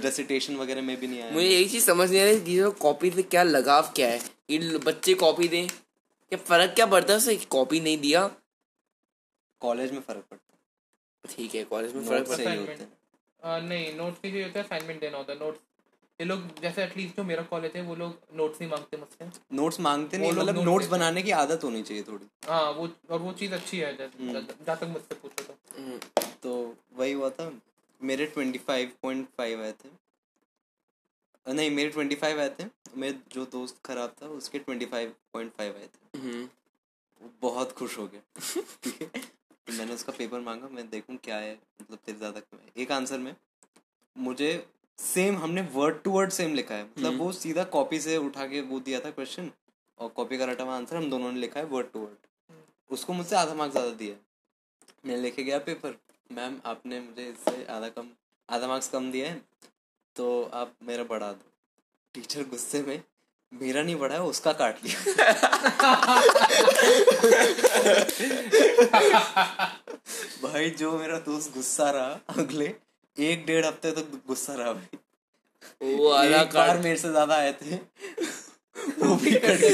रेसिटेशन 0.03 0.57
वगैरह 0.57 0.83
में 0.83 0.97
भी 1.01 1.07
नहीं 1.07 1.23
आया। 1.23 1.33
मुझे 1.33 1.47
यही 1.49 1.69
चीज़ 1.69 1.85
समझ 1.85 2.11
नहीं 2.11 2.21
आ 2.21 2.25
रही 2.25 2.41
टीचर 2.41 2.71
कॉपी 2.71 3.11
से 3.11 3.23
क्या 3.23 3.43
लगाव 3.43 3.93
क्या 3.97 4.09
है? 4.09 4.21
ये 4.51 4.79
बच्चे 4.79 5.15
कॉपी 5.15 5.49
दें 5.49 5.67
क्या 5.69 6.39
फ़र्क 6.39 6.75
क्या 6.75 6.87
पड़ता 6.87 7.13
है 7.13 7.17
उससे 7.19 7.37
कॉपी 7.51 7.81
नहीं 7.81 7.99
दिया? 7.99 8.31
कॉलेज 9.63 9.93
में 9.93 10.01
फ़र्क 10.01 10.25
पड़ता 10.31 10.53
है। 10.53 11.35
ठीक 11.37 11.55
है 11.55 11.65
कॉलेज 11.65 11.95
में 11.95 12.05
फ़र्क 12.05 12.29
पड़ता 12.29 12.37
सही 12.37 12.45
Assignment. 12.47 12.71
होते 12.71 12.83
हैं। 12.83 12.93
आ, 13.43 13.59
नहीं 13.59 13.93
नोट्स 13.97 14.19
नहीं 14.25 14.33
चाहिए 14.33 14.47
होता 14.47 14.59
है 14.61 14.65
असाइनमेंट 14.65 15.01
देना 15.01 15.17
होता 15.19 15.33
है 15.33 15.39
नोट्स 15.39 15.61
ये 16.21 16.25
लोग 16.27 16.61
जैसे 16.61 16.83
एटलीस्ट 16.85 17.17
जो 17.17 17.23
मेरा 17.25 17.43
कॉलेज 17.43 17.73
है 17.77 17.83
वो 17.83 17.95
लोग 17.95 18.19
नोट्स 18.35 18.61
नहीं 18.61 18.71
मांगते 18.71 18.97
मुझसे। 18.97 19.29
नोट्स 19.53 19.81
मांगते 19.81 20.19
नहीं 20.19 20.33
मतलब 20.33 20.59
नोट्स 20.65 20.87
बनाने 20.89 21.23
की 21.23 21.31
आदत 21.37 21.65
होनी 21.65 21.83
चाहिए 21.83 22.03
थोड़ी। 22.03 22.27
हाँ 22.49 22.71
वो 22.73 22.89
और 23.11 23.19
वो 23.19 23.33
चीज़ 23.33 23.55
अच्छी 23.55 23.79
है 23.79 23.93
हम्म। 24.03 24.33
जहाँ 24.65 24.77
तक 24.77 24.87
मुझसे 24.87 25.15
पूछो 25.15 25.45
तो। 25.45 25.57
हम्म, 25.79 25.99
तो 26.43 26.55
वही 26.93 27.13
हुआ 27.13 27.31
था। 27.31 27.53
मेरे 28.01 28.27
ट्वेंटी 28.27 28.59
फाइव 28.59 28.93
पॉइंट 29.03 29.29
फाइव 29.39 29.63
आए 29.63 29.73
थे। 29.73 29.89
नहीं 31.47 31.71
मेरे 31.71 31.91
ट्वेंटी 31.91 32.15
फाइव 32.15 32.41
आए 32.41 32.49
थे। 32.61 32.65
मेरे 32.97 33.19
जो 33.33 33.45
दोस्त 33.53 33.81
खराब 33.85 34.15
था 34.23 34.27
उसके 34.39 34.59
ट्वेंटी 34.59 34.87
फाइव 34.87 35.15
पॉइंट 35.33 35.53
फाइव 35.53 35.77
आए 35.77 35.87
थे। 35.87 36.19
हम्म, 36.19 36.49
वो 37.21 37.31
बहुत 37.43 37.73
खुश 37.73 37.99
हो 37.99 38.07
गया। 38.07 38.23
तो 39.67 39.73
मैंने 39.73 39.95
उसका 39.95 40.13
पेपर 40.13 40.41
मांगा 40.41 40.69
मैं 40.69 40.89
देखूँ 40.91 41.17
क्या 41.25 41.37
है 41.37 41.53
मतलब 41.81 41.99
तेरे 41.99 42.19
ज़्यादा 42.19 42.41
क्यों 42.41 42.61
है। 42.61 42.83
एक 42.83 42.93
आंसर 42.93 43.19
में 43.19 43.35
मुझे 44.17 44.51
सेम 44.99 45.37
हमने 45.39 45.63
वर्ड 45.75 46.03
टू 46.03 46.11
वर्ड 46.11 46.31
सेम 46.33 46.55
लिखा 46.55 46.75
है। 46.75 46.85
मतलब 46.85 47.19
वो 47.19 47.31
सीधा 47.35 47.65
कॉपी 47.73 48.01
से 48.01 48.17
उठा 48.19 48.47
के 48.47 48.61
वो 48.63 48.81
दिया 48.81 49.01
था 49.01 49.11
क्वेश्चन 49.13 49.51
और 49.99 50.09
कॉपी 50.11 50.39
का 50.39 50.45
रटा 50.45 50.65
हुआ 50.65 50.77
आंसर 50.77 50.97
हम 50.97 51.09
दोनों 51.11 51.33
ने 51.33 51.41
लिखा 51.41 51.61
है 51.61 51.67
वर्ड 51.67 51.93
टू 51.93 52.01
वर्ड 52.01 52.55
उसको 52.91 53.13
मुझसे 53.13 53.37
आधा 53.37 53.55
मार्क्स 53.55 53.75
ज़्यादा 53.75 53.95
दिया। 53.95 54.15
मैं 55.07 55.17
लेके 55.17 55.43
गया 55.45 55.59
पेपर 55.61 55.97
मैम 56.31 56.61
आपने 56.67 57.01
मुझे 57.01 57.29
इससे 57.29 57.65
आधा 57.71 57.89
कम 57.91 58.09
आधा 58.49 58.67
मार्क्स 58.69 58.89
कम 58.89 59.11
दिया 59.13 59.29
है 59.29 59.41
तो 60.17 60.43
आप 60.55 60.75
मेरा 60.83 61.05
बढ़ा 61.05 61.33
दो। 61.33 61.51
टीचर 62.15 62.49
गुस्से 62.49 62.83
में 62.83 63.03
मेरा 63.53 63.83
नहीं 63.83 63.97
बढ़ा 63.97 64.15
है 64.15 64.23
उसका 64.25 64.53
काट 64.61 64.79
लिया 64.85 64.99
भाई 70.43 70.71
जो 70.79 70.93
मेरा 70.99 71.19
दोस्त 71.27 71.53
गुस्सा 71.55 71.91
रहा 71.91 72.43
अगले 72.43 72.67
एक 73.17 73.45
डेढ़ 73.47 73.65
हफ़्ते 73.67 73.91
तक 73.93 74.11
तो 74.13 74.19
गुस्सा 74.29 74.55
रहा 74.55 74.73
भाई। 74.73 75.95
वो 75.95 76.09
आधा 76.11 76.41
एक 76.43 76.55
बार 76.55 76.79
मेरे 76.79 76.97
से 76.99 77.11
ज़्यादा 77.11 77.37
आए 77.37 77.53
थे 77.63 77.77
वो 78.99 79.15
भी 79.17 79.31
कट 79.45 79.61
गए 79.61 79.73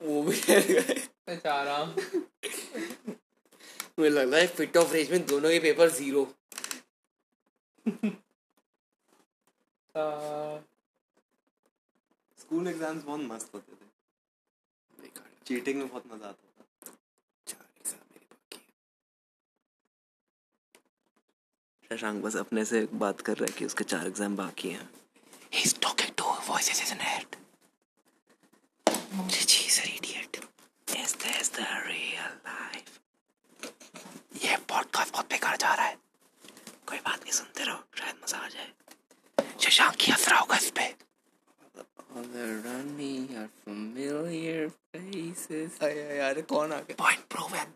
वो 0.00 0.22
भी 0.22 0.36
कर 0.40 0.60
गए 0.68 0.94
बेचारा 1.28 1.78
मुझे 3.98 4.10
लग 4.10 4.30
रहा 4.32 4.40
है 4.40 4.46
फिट 4.56 4.76
ऑफ़ 4.76 4.92
रेंज 4.92 5.10
में 5.10 5.26
दोनों 5.26 5.50
के 5.50 5.58
पेपर 5.60 5.90
ज़ीरो 5.98 6.22
स्कूल 12.38 12.68
एग्ज़ाम्स 12.68 13.04
बहुत 13.04 13.20
मस्त 13.20 13.54
होते 13.54 13.72
थे। 13.72 13.86
चीटिंग 15.46 15.78
में 15.78 15.88
बहुत 15.88 16.06
मज़ा 16.12 16.28
आता 16.28 16.48
था। 16.48 16.64
चार 17.46 17.66
एग्ज़ाम 17.78 18.00
मेरे 18.12 18.26
बाकी 18.30 18.60
शशांक 21.90 22.22
बस 22.24 22.36
अपने 22.36 22.64
से 22.64 22.86
बात 23.04 23.20
कर 23.20 23.36
रहा 23.36 23.46
है 23.50 23.58
कि 23.58 23.64
उसके 23.64 23.84
चार 23.84 24.06
एग्ज़ाम 24.06 24.36
बाकी 24.36 24.70
हैं। 24.70 24.88
Idiot. 29.82 30.36
Is 30.88 31.12
this 31.22 31.48
the 31.56 31.66
real 31.86 32.32
life? 32.46 32.90
ये 34.44 34.56
पॉडकास्ट 34.68 35.12
बहुत 35.12 35.26
बेकार 35.30 35.56
जा 35.56 35.74
रहा 35.74 35.86
है। 35.86 35.96
कोई 36.88 36.98
बात 36.98 37.18
नहीं 37.22 37.32
सुनते 37.32 37.64
रहो 37.64 37.78
शायद 37.98 38.16
मज़ा 38.22 38.38
आ 38.38 38.48
जाए। 38.48 38.70
शशांक 39.61 39.95
की 39.99 40.11
हंस 40.11 40.27
रहा 40.29 40.39
होगा 40.39 40.57
इस 40.57 40.69
पे 40.79 40.93
All 42.17 42.23
around 42.43 42.93
me 42.99 43.07
are 43.39 43.49
familiar 43.65 44.61
faces. 44.93 45.73
यार 45.83 46.41
कौन 46.51 46.71
आ 46.73 46.79
गया 46.87 46.95
Point 47.01 47.25
proven. 47.35 47.67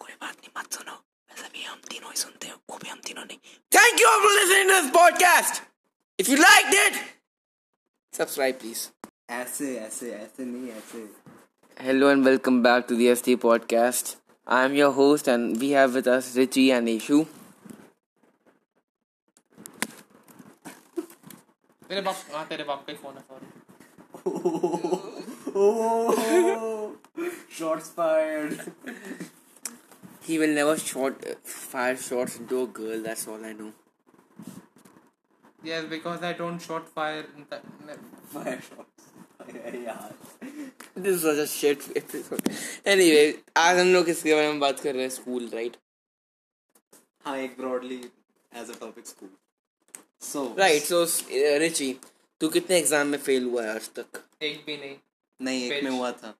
कोई 0.00 0.12
बात 0.20 0.36
नहीं 0.36 0.50
मत 0.58 0.72
सुनो 0.78 0.92
वैसे 0.92 1.48
भी 1.54 1.62
हम 1.64 1.78
तीनों 1.90 2.10
ही 2.10 2.16
सुनते 2.20 2.46
हैं 2.46 2.54
वो 2.70 2.78
भी 2.84 2.88
हम 2.88 3.00
तीनों 3.08 3.24
नहीं 3.24 3.38
Thank 3.78 4.00
you 4.02 4.08
all 4.12 4.20
for 4.24 4.32
listening 4.38 4.72
to 4.72 4.78
this 4.80 4.90
podcast. 4.96 5.60
If 6.18 6.28
you 6.32 6.38
liked 6.44 6.74
it, 6.86 6.98
subscribe 8.12 8.58
please. 8.64 8.82
ऐसे 9.42 9.76
ऐसे 9.78 10.10
ऐसे 10.14 10.44
नहीं 10.44 10.70
ऐसे 10.80 11.06
Hello 11.76 12.08
and 12.14 12.24
welcome 12.30 12.62
back 12.62 12.88
to 12.88 12.96
the 13.02 13.14
ST 13.16 13.36
podcast. 13.44 14.16
I 14.46 14.64
am 14.64 14.74
your 14.80 14.92
host 14.92 15.28
and 15.34 15.60
we 15.60 15.70
have 15.78 15.94
with 16.00 16.06
us 16.16 16.34
Richie 16.36 16.70
and 16.72 16.88
Ishu. 16.88 17.26
तेरे 21.89 22.01
बाप 22.01 22.15
हाँ 22.33 22.45
तेरे 22.47 22.63
बाप 22.63 22.85
का 22.87 22.91
ही 22.91 22.97
फ़ोन 22.97 23.15
है 23.17 23.21
sorry 23.29 23.47
shots 27.59 27.89
fired 27.97 28.61
He 30.23 30.35
will 30.37 30.51
never 30.55 30.73
shot 30.79 31.23
fire 31.51 31.95
shots 32.07 32.33
into 32.39 32.57
a 32.63 32.65
girl. 32.79 32.99
That's 33.05 33.27
all 33.27 33.45
I 33.51 33.53
know. 33.59 33.69
yes 35.69 35.85
because 35.93 36.25
I 36.27 36.33
don't 36.41 36.61
shot 36.65 36.91
fire 36.97 37.23
in 37.37 37.47
the, 37.53 37.59
fire 38.33 38.59
shots 38.67 39.07
यार 39.87 40.13
This 41.03 41.15
is 41.15 41.21
such 41.23 41.41
a 41.45 41.47
shit 41.47 41.85
episode. 42.03 42.51
Anyway, 42.93 43.25
आज 43.57 43.77
हम 43.79 43.93
लोग 43.93 44.05
किसके 44.05 44.33
बारे 44.35 44.47
में 44.47 44.59
बात 44.59 44.79
कर 44.79 44.93
रहे 44.93 45.03
हैं 45.03 45.09
स्कूल 45.17 45.49
राइट 45.53 45.77
हाँ 47.25 47.37
एक 47.37 47.57
broadly 47.59 48.01
as 48.51 48.69
a 48.69 48.79
topic 48.79 49.07
school 49.07 49.29
so 50.21 50.43
right 50.59 50.83
so 50.83 51.03
Richie 51.59 51.95
तू 52.41 52.47
कितने 52.49 52.77
एग्ज़ाम 52.77 53.07
में 53.07 53.17
फेल 53.17 53.43
हुआ 53.45 53.63
है 53.63 53.69
आज 53.75 53.89
तक? 53.99 54.21
एक 54.41 54.63
भी 54.65 54.77
नहीं। 54.77 54.95
नहीं 55.39 55.71
एक 55.71 55.83
में 55.83 55.91
हुआ 55.91 56.11
था। 56.11 56.33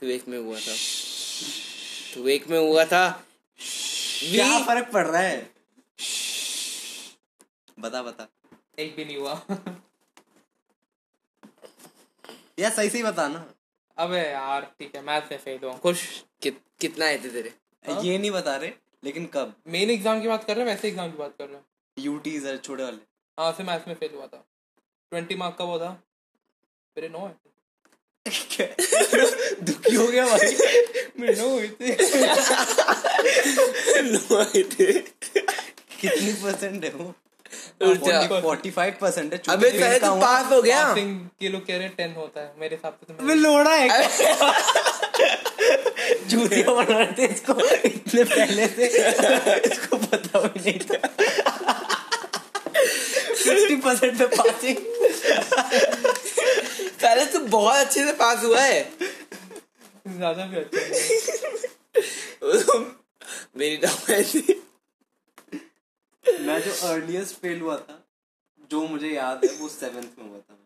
तू 0.00 0.06
एक 0.06 0.28
में 0.28 0.38
हुआ 0.38 0.58
था। 0.58 0.74
तू 2.14 2.28
एक 2.28 2.48
में 2.50 2.58
हुआ 2.58 2.84
था? 2.84 3.08
क्या 3.60 4.58
फ़र्क 4.66 4.90
पड़ 4.92 5.06
रहा 5.06 5.22
है? 5.22 5.50
बता 7.80 8.02
बता। 8.02 8.28
एक 8.78 8.96
भी 8.96 9.04
नहीं 9.04 9.16
हुआ। 9.16 9.40
यार 12.58 12.72
सही 12.72 12.88
सही 12.90 13.02
बता 13.02 13.28
ना। 13.28 13.44
अबे 13.96 14.18
यार 14.20 14.62
ठीक 14.78 14.94
है 14.96 15.02
मैथ 15.02 15.30
में 15.30 15.38
फेल 15.38 15.58
हुआ। 15.64 15.76
खुश। 15.78 16.02
कित, 16.42 16.60
कितना 16.80 17.06
आए 17.06 17.18
थे 17.24 17.28
तेरे? 17.30 17.52
हाँ? 17.84 18.02
ये 18.02 18.18
नहीं 18.18 18.30
बता 18.30 18.56
रहे 18.56 18.72
लेकिन 19.04 19.26
कब? 19.34 19.54
मेन 19.68 19.90
एग्ज़ाम 19.90 20.20
की 20.22 20.28
बात 20.28 20.44
कर 20.44 20.56
रहे 20.56 20.64
हैं 20.64 20.72
वैसे 20.74 20.88
एग्ज़ाम 20.88 21.10
की 21.10 21.18
बात 21.18 21.34
कर 21.38 21.46
रहे 21.48 21.56
हैं। 21.56 21.64
यूटी 21.96 22.38
सर 22.40 22.56
छोटे 22.56 22.82
वाले। 22.82 23.13
हाँ 23.40 23.52
से 23.52 23.62
मैथ्स 23.62 23.88
में 23.88 23.94
फेल 23.94 24.10
हुआ 24.16 24.26
था। 24.26 24.44
ट्वेंटी 25.10 25.34
मार्क 25.34 25.56
का 25.58 25.64
वो 25.64 25.78
था। 25.78 26.02
मेरे 26.98 27.08
नौ 27.08 27.18
है। 27.18 27.34
दुखी 29.62 29.94
हो 29.94 30.06
गया 30.06 30.26
भाई। 30.26 30.56
मेरे 31.20 31.42
नौ 31.42 31.48
हुए 31.48 31.68
थे। 31.68 31.92
आए 34.36 34.62
थे। 34.62 34.92
कितनी 36.00 36.32
परसेंट 36.32 36.84
है 36.84 36.90
वो। 36.90 37.14
फोर्टी 38.40 38.70
फाइव 38.70 38.96
परसेंट 39.00 39.32
है। 39.32 39.42
अबे 39.48 39.70
पहले 39.70 39.86
fail 39.86 40.00
का 40.00 40.08
तू 40.08 40.12
हुआ। 40.14 40.20
पास 40.20 40.52
हो 40.52 40.62
गया। 40.62 40.94
के 40.98 41.48
लोग 41.48 41.66
कह 41.66 41.74
रहे 41.74 41.82
हैं 41.86 41.94
टेन 41.96 42.12
होता 42.12 42.40
है। 42.40 42.54
मेरे 42.58 42.76
हिसाब 42.76 42.92
से 42.92 43.14
तो 43.14 43.22
मैं 43.22 43.34
लोड़ा 43.34 43.74
है 43.74 43.88
जूतिया 46.28 46.74
बना 46.74 47.24
इसको। 47.24 47.74
इतने 47.74 48.24
पहले 48.24 48.68
से। 48.68 48.86
इसको 49.72 49.96
पता 49.96 50.40
भी 50.40 50.60
नहीं 50.60 50.80
था। 50.80 51.08
फिफ्टी 53.44 53.76
परसेंट 53.86 54.18
पे 54.18 54.26
पासिंग 54.36 54.76
पहले 57.02 57.24
तो 57.32 57.38
बहुत 57.40 57.76
अच्छे 57.76 58.04
से 58.04 58.12
पास 58.20 58.44
हुआ 58.44 58.60
है। 58.60 58.82
ज़्यादा 60.08 60.46
भी 60.46 60.56
अच्छा 60.56 60.78
मेरी 63.56 63.76
टाइम 63.76 64.22
थी 64.24 64.60
मैं 66.46 66.60
जो 66.62 66.72
अर्लीस्ट 66.88 67.40
फेल 67.40 67.60
हुआ 67.60 67.76
था 67.78 67.96
जो 68.70 68.86
मुझे 68.88 69.10
याद 69.10 69.44
है 69.44 69.50
वो 69.56 69.68
सेवेंथ 69.68 70.18
में 70.18 70.28
हुआ 70.28 70.38
था। 70.38 70.58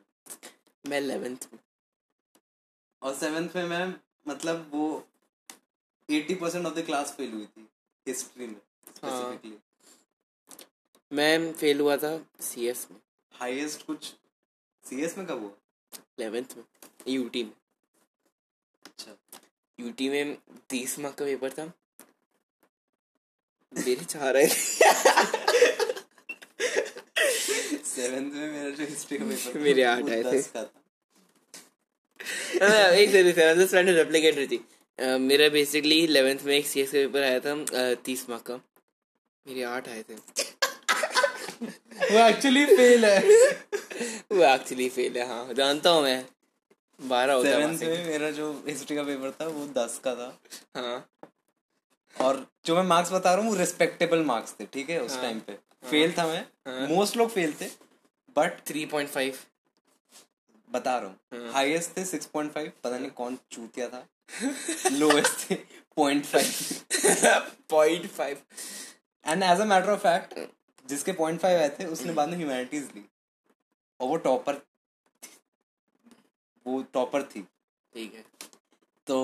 मैं 0.84 1.00
11th 1.00 1.46
में 1.52 1.60
और 3.02 3.14
सेवेंथ 3.14 3.56
में 3.56 3.64
मैं 3.66 3.86
मतलब 4.28 4.70
वो 4.72 4.84
eighty 6.08 6.34
percent 6.34 6.66
of 6.66 6.74
the 6.74 6.84
class 6.86 7.14
fail 7.16 7.32
हुई 7.32 7.46
थी 7.46 7.68
हिस्ट्री 8.06 8.46
में 8.46 8.60
स्पेसिफिकली 8.86 9.56
मैं 11.12 11.52
फेल 11.52 11.80
हुआ 11.80 11.96
था 11.96 12.26
सीएस 12.40 12.86
में। 12.90 13.00
हाईएस्ट 13.32 13.86
कुछ? 13.86 14.04
सीएस 14.84 15.18
में 15.18 15.26
कब 15.26 15.40
हुआ? 15.42 15.50
11th 16.20 16.56
में 16.56 16.64
यूटी 17.08 17.44
में। 17.44 17.52
अच्छा। 18.86 19.16
यूटी 19.80 20.08
में 20.08 20.38
तीस 20.68 20.98
मार्क 20.98 21.16
का 21.16 21.24
पेपर 21.24 21.50
था। 21.50 21.64
मेरे 23.72 24.06
रहे 24.14 24.46
थे 24.46 24.50
सेवेंथ 27.84 28.32
में 28.32 28.52
मेरा 28.52 28.70
जो 28.70 28.84
हिस्ट्री 28.84 29.18
का 29.18 29.24
पेपर 29.24 29.54
था, 29.54 29.58
मेरे 29.58 29.82
आठ 29.82 30.04
आए 30.04 30.22
थे। 30.22 30.42
था। 30.42 30.60
हाँ, 32.62 32.92
एक 32.92 33.10
second 33.10 33.58
just 33.58 33.70
trying 33.70 33.88
to 33.88 33.94
replicate 33.94 34.36
रही 34.36 34.46
थी। 34.46 34.64
मेरा 35.18 35.48
बेसिकली 35.48 36.06
11th 36.06 36.42
में 36.42 36.56
एक 36.56 36.66
सीएस 36.66 36.88
का 36.88 36.98
पेपर 36.98 37.22
आया 37.22 37.40
था 37.40 37.64
तीस 37.94 38.28
मार्क 38.28 38.42
का। 38.42 38.56
मेरे 39.46 39.62
आठ 39.62 39.88
आए 39.88 40.02
थे। 40.02 40.57
वो 41.62 42.26
एक्चुअली 42.26 42.64
फेल 42.66 43.04
है। 43.04 43.18
वो 44.32 44.42
एक्चुअली 44.44 44.88
फेल 44.88 45.16
है 45.18 45.26
हाँ। 45.28 45.54
जानता 45.54 45.90
हूँ 45.90 46.02
मैं। 46.02 46.24
बारह 46.98 47.34
होता 47.34 47.48
है 47.48 47.76
से। 47.76 47.86
में 47.86 48.06
मेरा 48.06 48.30
जो 48.30 48.52
हिस्ट्री 48.68 48.96
का 48.96 49.02
पेपर 49.02 49.30
था 49.30 49.46
वो 49.48 49.66
दस 49.74 50.00
का 50.04 50.14
था। 50.14 50.32
हाँ। 50.76 51.08
और 52.16 52.46
जो 52.66 52.74
मैं 52.76 52.82
मार्क्स 52.82 53.12
बता 53.12 53.34
रहा 53.34 53.42
हूँ 53.44 53.50
वो 53.50 53.58
रिस्पेक्टेबल 53.58 54.24
मार्क्स 54.24 54.54
थे 54.60 54.64
ठीक 54.72 54.90
है 54.90 55.00
उस 55.02 55.12
हाँ। 55.12 55.22
टाइम 55.22 55.40
पे। 55.40 55.58
फेल 55.90 56.12
था 56.12 56.26
मैं। 56.26 56.88
मोस्ट 56.88 57.16
लोग 57.16 57.30
फेल 57.30 57.54
थे 57.60 57.66
बट 58.36 58.60
थ्री 58.66 58.84
पॉइंट 58.86 59.08
फाइव 59.10 59.38
बता 60.70 60.98
रहा 60.98 61.08
हाँ। 61.32 61.40
हूँ। 61.40 61.52
हाईएस्ट 61.52 61.96
थे 61.96 62.04
सिक्स 62.04 62.26
पॉइंट 62.26 62.52
फाइव 62.52 62.72
पता 62.84 62.98
नहीं 62.98 63.10
कौन 63.10 63.38
चूतिया 63.52 63.88
था। 63.88 64.06
लोएस्ट 64.92 65.50
थे 65.50 65.54
point 65.96 66.24
five 66.24 67.44
point 67.70 68.06
five 68.10 68.38
and 69.24 69.42
as 69.42 69.60
a 69.60 69.64
matter 69.64 69.90
of 69.90 70.00
fact 70.00 70.38
जिसके 70.88 71.12
पॉइंट 71.14 71.40
फाइव 71.40 71.60
आए 71.60 71.68
थे 71.70 71.84
उसने 71.86 72.12
बाद 72.12 72.28
में 72.28 72.36
ह्यूमैनिटीज 72.36 72.90
ली। 72.94 73.04
और 74.00 74.08
वो 74.08 74.16
टॉपर 74.18 74.60
वो 76.66 76.82
टॉपर 76.92 77.22
थी। 77.24 77.42
ठीक 77.92 78.14
है। 78.14 78.24
तो 79.06 79.18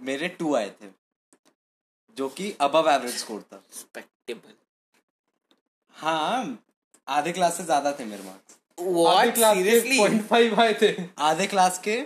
मेरे 0.00 0.28
टू 0.30 0.54
आए 0.54 0.70
थे 0.72 0.90
जो 2.16 2.28
कि 2.30 2.50
अबव 2.60 2.90
एवरेज 2.90 3.16
स्कोर 3.16 3.42
था। 3.42 3.56
रिस्पेक्टेबल 3.56 4.52
हाँ 5.94 6.58
आधे 7.08 7.32
क्लास 7.32 7.56
से 7.56 7.64
ज़्यादा 7.64 7.92
थे 7.92 8.04
मेरे 8.04 8.22
marks 8.22 8.56
what 8.78 9.36
seriously 9.36 9.98
point 9.98 10.22
five 10.28 10.60
आए 10.60 10.74
थे। 10.82 10.94
आधे 11.20 11.46
क्लास 11.46 11.78
के 11.84 12.00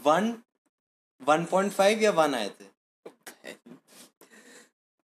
वन 0.00 0.34
वन 1.20 1.44
पॉइंट 1.46 1.72
फाइव 1.72 2.02
या 2.02 2.10
वन 2.12 2.34
आए 2.34 2.48
थे। 2.50 3.54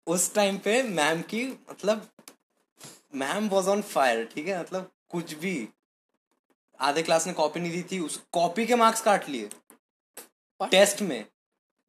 उस 0.06 0.34
टाइम 0.34 0.58
पे 0.58 0.82
मैम 0.82 1.22
की 1.24 1.46
मतलब 1.70 2.08
मैम 3.16 3.48
वॉज़ 3.48 3.68
ऑन 3.68 3.82
फायर 3.82 4.24
ठीक 4.34 4.48
है? 4.48 4.60
मतलब 4.60 4.90
कुछ 5.10 5.34
भी। 5.34 5.68
आधे 6.80 7.02
क्लास 7.02 7.26
ने 7.26 7.32
कॉपी 7.32 7.60
नहीं 7.60 7.72
दी 7.72 7.82
थी 7.82 7.98
उस 7.98 8.22
कॉपी 8.32 8.66
के 8.66 8.74
मार्क्स 8.74 9.00
काट 9.00 9.28
लिए। 9.28 9.48
टेस्ट 10.60 11.02
में। 11.02 11.26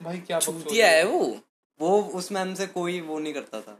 भाई 0.01 0.17
क्या 0.17 0.37
बकचोद 0.39 0.73
है 0.73 1.03
वो। 1.03 1.39
वो 1.81 2.01
उस 2.01 2.31
मैम 2.31 2.55
से 2.55 2.67
कोई 2.67 3.01
वो 3.01 3.19
नहीं 3.19 3.33
करता 3.33 3.61
था। 3.61 3.79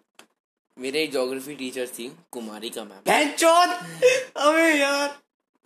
मेरे 0.77 1.07
ज्योग्राफी 1.07 1.55
टीचर 1.55 1.87
थी 1.87 2.17
कुमारी 2.31 2.69
का 2.69 2.83
मैम 2.83 2.99
बहनचोद 3.07 3.69
अबे 4.37 4.79
यार! 4.79 5.19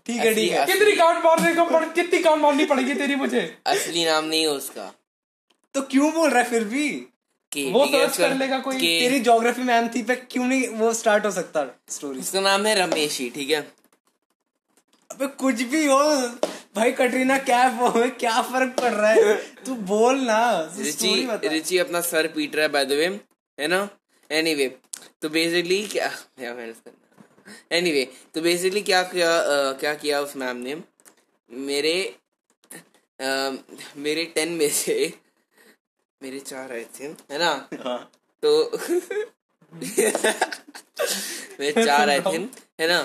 ठीक 0.05 0.17
है 0.17 0.35
ठीक 0.35 0.51
है। 0.51 0.65
कितनी 0.65 0.95
काउंट 0.95 1.25
मारने 1.25 1.55
को 1.55 1.65
पड़ 1.65 1.85
कितनी 1.85 2.23
काउंट 2.23 2.41
मारनी 2.41 2.65
पड़ेगी 2.65 2.93
तेरी 2.93 3.15
मुझे? 3.15 3.61
असली 3.65 4.05
नाम 4.05 4.25
नहीं 4.25 4.41
है 4.41 4.47
उसका। 4.47 4.93
तो 5.73 5.81
क्यों 5.81 6.13
बोल 6.13 6.29
रहा 6.29 6.43
है 6.43 6.49
फिर 6.49 6.63
भी? 6.63 7.07
के 7.51 7.63
वो 7.71 7.85
search 7.85 8.09
उसका- 8.09 8.29
कर 8.29 8.35
लेगा 8.37 8.59
कोई, 8.59 8.77
तेरी 8.77 9.19
ज्योग्राफी 9.19 9.61
मैम 9.61 9.87
थी 9.95 10.01
पे 10.03 10.15
क्यों 10.15 10.45
नहीं 10.45 10.67
वो 10.81 10.93
स्टार्ट 10.93 11.25
हो 11.25 11.31
सकता 11.31 11.65
स्टोरी 11.89 12.19
उसका 12.19 12.39
नाम 12.41 12.65
है 12.65 12.75
रमेशी 12.75 13.29
ठीक 13.29 13.49
है? 13.49 13.61
अबे 15.11 15.27
कुछ 15.39 15.61
भी 15.71 15.85
हो 15.85 15.97
भाई 16.75 16.91
कटरीना 16.91 17.37
कैफ 17.49 17.79
हो 17.81 17.89
क्या 18.19 18.41
फ़र्क 18.41 18.75
पड़ 18.79 18.91
रहा 18.91 19.11
है? 19.11 19.35
तू 19.65 19.75
बोल 19.89 20.19
ना 20.21 20.39
रिची 20.77 21.27
रिची 21.47 21.77
अपना 21.77 22.01
सर 22.01 22.27
पीट 22.27 22.55
रहा 22.55 22.65
है 22.65 22.71
बाय 22.71 22.85
द 22.85 22.91
वे 22.91 23.05
है 23.57 23.67
ना? 23.67 23.87
एनीवे 24.29 24.67
तो 25.21 25.29
बेसिकली 25.29 25.81
क्या 25.87 26.11
एनीवे 27.71 28.07
तो 28.33 28.41
बेसिकली 28.41 28.81
क्या 28.81 29.01
किया 29.03 29.31
अ, 29.37 29.71
क्या 29.79 29.93
किया 29.93 30.21
उस 30.21 30.35
मैम 30.37 30.57
ने? 30.57 30.75
मेरे 31.49 31.95
मेरे 33.97 34.23
टेन 34.35 34.51
में 34.51 34.69
से 34.69 34.95
मेरे 36.21 36.39
चार 36.39 36.71
आए 36.71 36.85
थे 36.99 37.05
है 37.31 37.37
ना? 37.39 37.51
हाँ। 37.85 38.11
तो 38.43 38.71
मेरे 41.59 41.85
चार 41.85 42.09
आए 42.09 42.19
थे 42.21 42.37
है 42.81 42.87
ना? 42.87 43.01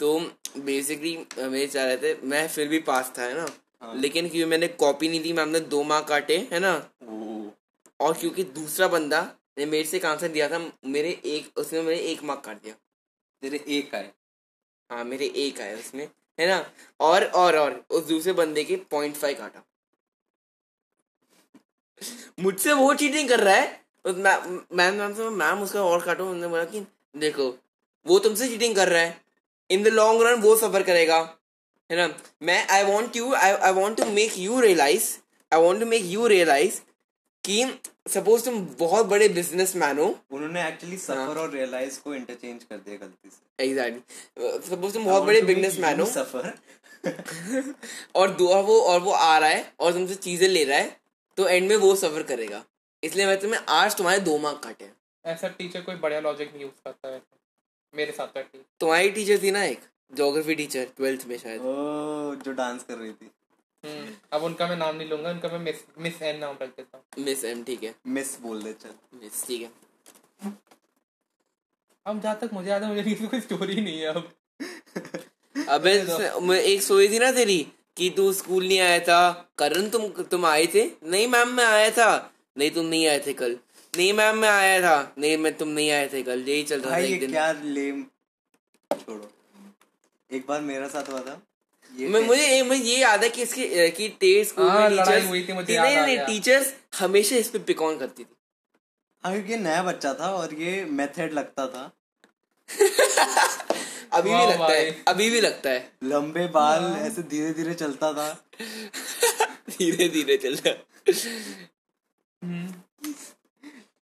तो 0.00 0.18
बेसिकली 0.58 1.16
मेरे 1.38 1.66
चार 1.66 1.88
आए 1.88 1.96
थे। 1.96 2.14
मैं 2.22 2.46
फिर 2.48 2.68
भी 2.68 2.78
पास 2.80 3.12
था 3.18 3.22
है 3.22 3.34
ना? 3.34 3.46
हाँ। 3.82 3.94
लेकिन 3.94 4.28
क्योंकि 4.28 4.44
मैंने 4.44 4.68
कॉपी 4.68 5.08
नहीं 5.08 5.20
दी 5.22 5.32
मैम 5.32 5.48
ने 5.48 5.60
दो 5.72 5.82
मार्क 5.82 6.06
काटे 6.08 6.36
है 6.52 6.58
ना? 6.60 6.74
और 8.00 8.14
क्योंकि 8.14 8.44
दूसरा 8.44 8.88
बंदा 8.88 9.20
ने 9.58 9.66
मेरे 9.66 9.84
से 9.84 9.96
एक 9.96 10.04
आंसर 10.04 10.28
दिया 10.28 10.48
था 10.48 10.58
मेरे 10.86 11.10
एक 11.26 11.58
उसने 11.58 11.82
मेरे 11.82 11.98
एक 12.12 12.22
मार्क 12.24 12.42
काट 12.44 12.62
दिया। 12.62 12.74
तेरे 13.42 13.64
एक 13.68 13.94
आए। 13.94 14.10
हाँ 14.90 15.04
मेरे 15.04 15.26
एक 15.36 15.60
आए 15.60 15.74
उसमें 15.78 16.08
है 16.38 16.46
ना? 16.48 16.64
और 17.00 17.24
और 17.24 17.56
और 17.56 17.84
उस 17.90 18.04
दूसरे 18.04 18.32
बंदे 18.32 18.64
के 18.64 18.76
पॉइंट 18.90 19.16
फाइव 19.16 19.38
काटा। 19.38 19.64
मुझसे 22.40 22.72
वो 22.72 22.92
चीटिंग 22.94 23.28
कर 23.28 23.40
रहा 23.40 23.54
है? 23.54 23.80
मैम 24.06 24.60
मैम 24.74 24.94
मैम 24.94 25.14
से 25.14 25.28
मैम 25.30 25.62
उसका 25.62 25.82
और 25.82 26.00
काटो। 26.02 26.24
उन्होंने 26.24 26.48
बोला 26.48 26.64
कि 26.64 26.80
देखो 27.16 27.54
वो 28.06 28.18
तुमसे 28.18 28.48
चीटिंग 28.48 28.76
कर 28.76 28.88
रहा 28.88 29.02
है। 29.02 29.20
इन 29.70 29.82
द 29.82 29.88
लॉन्ग 29.88 30.22
रन 30.22 30.40
वो 30.40 30.56
सफ़र 30.56 30.82
करेगा। 30.82 31.18
है 31.90 31.96
ना? 31.96 32.08
मैं 32.42 32.66
I 32.68 32.84
want 32.84 33.16
you 33.16 33.32
I 33.34 33.50
I 33.50 33.72
want 33.72 33.96
to 33.96 34.04
make 34.12 34.38
you 34.38 34.60
realise 34.60 35.16
I 35.52 35.60
want 35.60 35.80
to 35.80 35.86
make 35.86 36.04
you 36.04 36.26
realise 36.26 36.80
कि 37.44 37.64
सपोज़ 38.08 38.44
तुम 38.44 38.60
बहुत 38.78 39.06
बड़े 39.06 39.28
बिज़नेस 39.28 39.74
मैन 39.76 39.98
हो। 39.98 40.06
उन्होंने 40.30 40.66
एक्चुअली 40.68 40.96
हाँ। 40.96 41.04
सफ़र 41.04 41.40
और 41.40 41.50
रियलाइज़ 41.50 42.00
को 42.00 42.14
इंटरचेंज 42.14 42.64
कर 42.64 42.76
दिया 42.76 42.96
गलती 42.96 43.30
से। 43.30 43.64
एग्जैक्टली 43.64 44.60
सपोज़ 44.68 44.94
तुम 44.94 45.04
बहुत 45.04 45.22
बड़े 45.22 45.40
बिज़नेस 45.42 45.78
मैन 45.78 46.00
हो। 46.00 46.06
सफ़र 46.06 46.52
और 48.16 48.30
दुआ 48.30 48.60
वो 48.60 48.80
और 48.82 49.00
वो 49.00 49.10
आ 49.12 49.36
रहा 49.38 49.48
है 49.50 49.72
और 49.80 49.92
तुमसे 49.92 50.14
चीज़ें 50.14 50.48
ले 50.48 50.64
रहा 50.64 50.78
है। 50.78 50.96
तो 51.38 51.48
एंड 51.48 51.68
में 51.68 51.76
वो 51.76 51.94
सफ़र 51.96 52.22
करेगा। 52.22 52.64
इसलिए 53.02 53.26
मैं 53.26 53.40
तुम्हें 53.40 53.60
आज 53.68 53.96
तुम्हारे 53.96 54.20
दो 54.20 54.38
मार्क 54.38 54.60
काटे 54.64 54.84
हैं। 54.84 54.96
ऐसा 55.24 55.48
टीचर 55.48 55.80
कोई 55.80 55.94
बढ़िया 55.94 56.20
लॉजिक 56.20 56.52
नहीं 56.52 56.62
यूज़ 56.62 56.80
करता 56.84 57.08
है। 57.08 57.22
मेरे 57.94 58.12
साथ 58.12 58.26
तो 58.26 58.58
तुम्हारी 58.80 59.10
टीचर 59.10 59.42
थी 59.42 59.50
ना 59.50 59.62
एक 59.64 59.80
ज्योग्राफी 60.16 60.54
टीचर 60.54 60.84
ट्वेल्थ 60.96 61.26
में 61.26 61.36
शायद। 61.38 61.60
ओ 61.60 62.34
जो 62.34 62.52
डांस 62.52 62.82
कर 62.82 62.94
रही 62.94 63.12
थी। 63.12 63.30
हम्म, 63.84 64.14
अब 64.32 64.42
उनका 64.42 64.66
मैं 64.66 64.76
नाम 64.76 64.96
नहीं 64.96 65.08
लूँगा 65.08 65.30
उनका 65.30 65.48
मैं 65.48 65.58
मिस 65.58 65.84
मिस 65.98 66.22
एन 66.22 66.38
नाम 66.38 66.56
रख 66.62 66.68
देता 66.68 66.98
हूँ। 66.98 67.24
मिस 67.24 67.44
एम 67.44 67.64
ठीक 67.64 67.82
है। 67.82 67.94
मिस 68.06 68.40
बोल 68.40 68.62
दे 68.62 68.72
चल। 68.72 68.94
मिस 69.14 69.46
ठीक 69.46 69.62
है। 69.62 70.52
अब 72.06 72.20
जहाँ 72.20 72.38
तक 72.42 72.50
मुझे 72.52 72.70
याद 72.70 72.82
है 72.82 72.94
मुझे 72.94 73.26
कोई 73.26 73.40
स्टोरी 73.40 73.80
नहीं 73.80 74.00
है 74.00 74.06
अब। 74.06 74.30
अबे 75.68 75.94
मैं 76.40 76.60
एक 76.60 76.82
सोई 76.82 77.08
थी 77.08 77.18
ना 77.18 77.30
तेरी 77.32 77.66
कि 77.98 78.10
तू 78.10 78.32
स्कूल 78.32 78.68
नहीं 78.68 78.80
आया 78.80 79.00
था? 79.00 79.48
करण 79.58 79.88
तुम 79.88 80.08
तुम 80.08 80.46
आए 80.46 80.66
थे? 80.66 80.90
नहीं 81.04 81.28
मैम 81.28 81.48
मैं 81.48 81.64
आया 81.64 81.90
था। 81.90 82.32
नहीं 82.58 82.70
तुम 82.70 82.86
नहीं 82.86 83.06
आए 83.06 83.20
थे 83.26 83.32
कल। 83.32 83.58
नहीं 83.96 84.12
मैम 84.12 84.38
मैं 84.38 84.48
आया 84.48 84.80
था। 84.80 85.14
नहीं 85.18 85.36
मैं 85.36 85.54
तुम 85.56 85.68
नहीं 85.68 85.90
आए 85.90 86.10
थे 86.12 86.22
कल। 86.22 86.48
यही 86.48 86.62
चल 86.62 86.80
रहा 86.80 86.90
था 86.90 86.98
एक 86.98 87.20
दिन। 87.20 87.30
क्या 87.30 87.52
लेम 87.52 88.06
छोड़ो। 88.92 89.30
एक 90.32 90.46
बार 90.48 90.60
मेरा 90.60 90.88
साथ 90.88 91.10
हुआ 91.10 91.20
था। 91.20 91.42
मैं 91.92 92.20
मुझे 92.20 92.46
ये- 92.46 92.66
मुझे 92.66 92.82
ये 92.82 92.98
याद 92.98 93.24
है 93.24 93.30
कि 93.30 93.42
इसके 93.42 93.90
कि 93.90 94.08
तेरे 94.08 94.44
स्कूल 94.44 94.68
हाँ, 94.68 94.90
में 94.90 94.98
टीचर्स 94.98 95.26
हुई 95.26 95.46
थी, 95.48 95.52
मुझे 95.52 95.80
नहीं 95.80 95.96
नहीं 95.96 96.18
टीचर्स 96.18 96.74
हमेशा 96.98 97.36
इस 97.36 97.50
पे 97.50 97.58
पिकॉन 97.58 97.98
करती 97.98 98.24
थी। 98.24 98.36
हाँ 99.24 99.32
क्योंकि 99.32 99.52
ये 99.52 99.58
नया 99.58 99.82
बच्चा 99.82 100.14
था 100.14 100.30
और 100.30 100.54
ये 100.54 100.84
मेथड 100.84 101.32
लगता 101.32 101.66
था। 101.66 101.92
अभी 104.12 104.30
भी 104.30 104.46
लगता 104.46 104.72
है 104.72 104.90
अभी 105.08 105.28
भी 105.30 105.40
लगता 105.40 105.70
है। 105.70 105.92
लंबे 106.04 106.46
बाल 106.48 106.84
ऐसे 106.98 107.22
धीरे 107.24 107.52
धीरे 107.54 107.74
चलता 107.74 108.12
था। 108.12 108.28
धीरे 109.70 110.08
धीरे 110.08 110.36
चल 110.36 110.56
रहा 110.56 110.74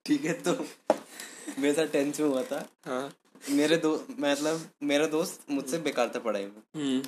ठीक 0.05 0.25
है 0.25 0.33
तो 0.41 0.53
मेरे 1.59 1.73
साथ 1.73 1.87
टेंथ 1.87 2.19
में 2.19 2.27
हुआ 2.27 2.43
था। 2.43 2.65
हाँ। 2.85 3.11
मेरे 3.51 3.77
दो 3.77 3.93
मतलब 4.19 4.69
मेरा 4.83 5.05
दोस्त 5.07 5.41
मुझसे 5.49 5.77
बेकार 5.79 6.11
था 6.15 6.19
पढ़ाई 6.19 6.45
में। 6.45 6.61
हम्म। 6.75 7.01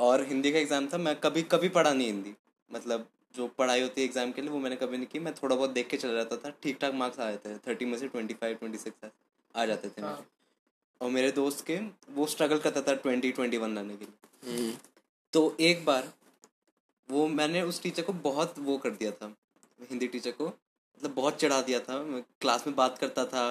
और 0.00 0.24
हिंदी 0.28 0.52
का 0.52 0.58
एग्ज़ाम 0.58 0.86
था 0.92 0.98
मैं 0.98 1.14
कभी 1.20 1.42
कभी 1.52 1.68
पढ़ा 1.68 1.92
नहीं 1.92 2.06
हिंदी। 2.06 2.34
मतलब 2.70 3.06
जो 3.34 3.46
पढ़ाई 3.58 3.80
होती 3.82 4.00
है 4.00 4.06
एग्ज़ाम 4.06 4.32
के 4.32 4.42
लिए 4.42 4.50
वो 4.50 4.58
मैंने 4.58 4.76
कभी 4.76 4.96
नहीं 4.96 5.06
की। 5.06 5.18
मैं 5.18 5.32
थोड़ा 5.34 5.54
बहुत 5.56 5.70
देख 5.70 5.88
के 5.88 5.96
चला 5.96 6.12
जाता 6.14 6.36
था। 6.36 6.52
ठीक 6.62 6.78
ठाक 6.80 6.94
मार्क्स 6.94 7.20
आ 7.20 7.30
जाते 7.30 7.48
थे। 7.48 7.58
थर्टी 7.66 7.84
में 7.84 7.98
से 7.98 8.08
ट्वेंटी 8.08 8.34
फाइव 8.34 8.56
ट्वेंटी 8.56 8.78
सिक्स 8.78 9.10
आ 9.54 9.66
जाते 9.66 9.88
थे 9.88 10.02
हाँ। 10.02 10.16
और 11.04 11.10
मेरे 11.10 11.30
दोस्त 11.32 11.64
के 11.66 11.76
वो 12.14 12.26
स्ट्रगल 12.26 12.58
करता 12.58 12.80
था 12.82 12.94
ट्वेंटी 12.94 13.30
ट्वेंटी 13.32 13.56
वन 13.56 13.74
लाने 13.74 13.96
के 13.96 14.04
लिए। 14.04 14.56
हम्म, 14.56 14.72
तो 15.32 15.56
एक 15.60 15.84
बार 15.84 16.12
वो 17.08 17.26
मैंने 17.28 17.62
उस 17.62 17.82
टीचर 17.82 18.02
को 18.02 18.12
बहुत 18.12 18.54
वो 18.58 18.76
कर 18.78 18.90
दिया 18.90 19.10
था 19.10 19.34
हिंदी 19.90 20.06
टीचर 20.06 20.30
को 20.30 20.46
मतलब 20.46 21.14
बहुत 21.14 21.40
चढ़ा 21.40 21.60
दिया 21.62 21.80
था। 21.80 21.98
मैं 22.02 22.22
क्लास 22.40 22.66
में 22.66 22.76
बात 22.76 22.98
करता 22.98 23.24
था 23.24 23.44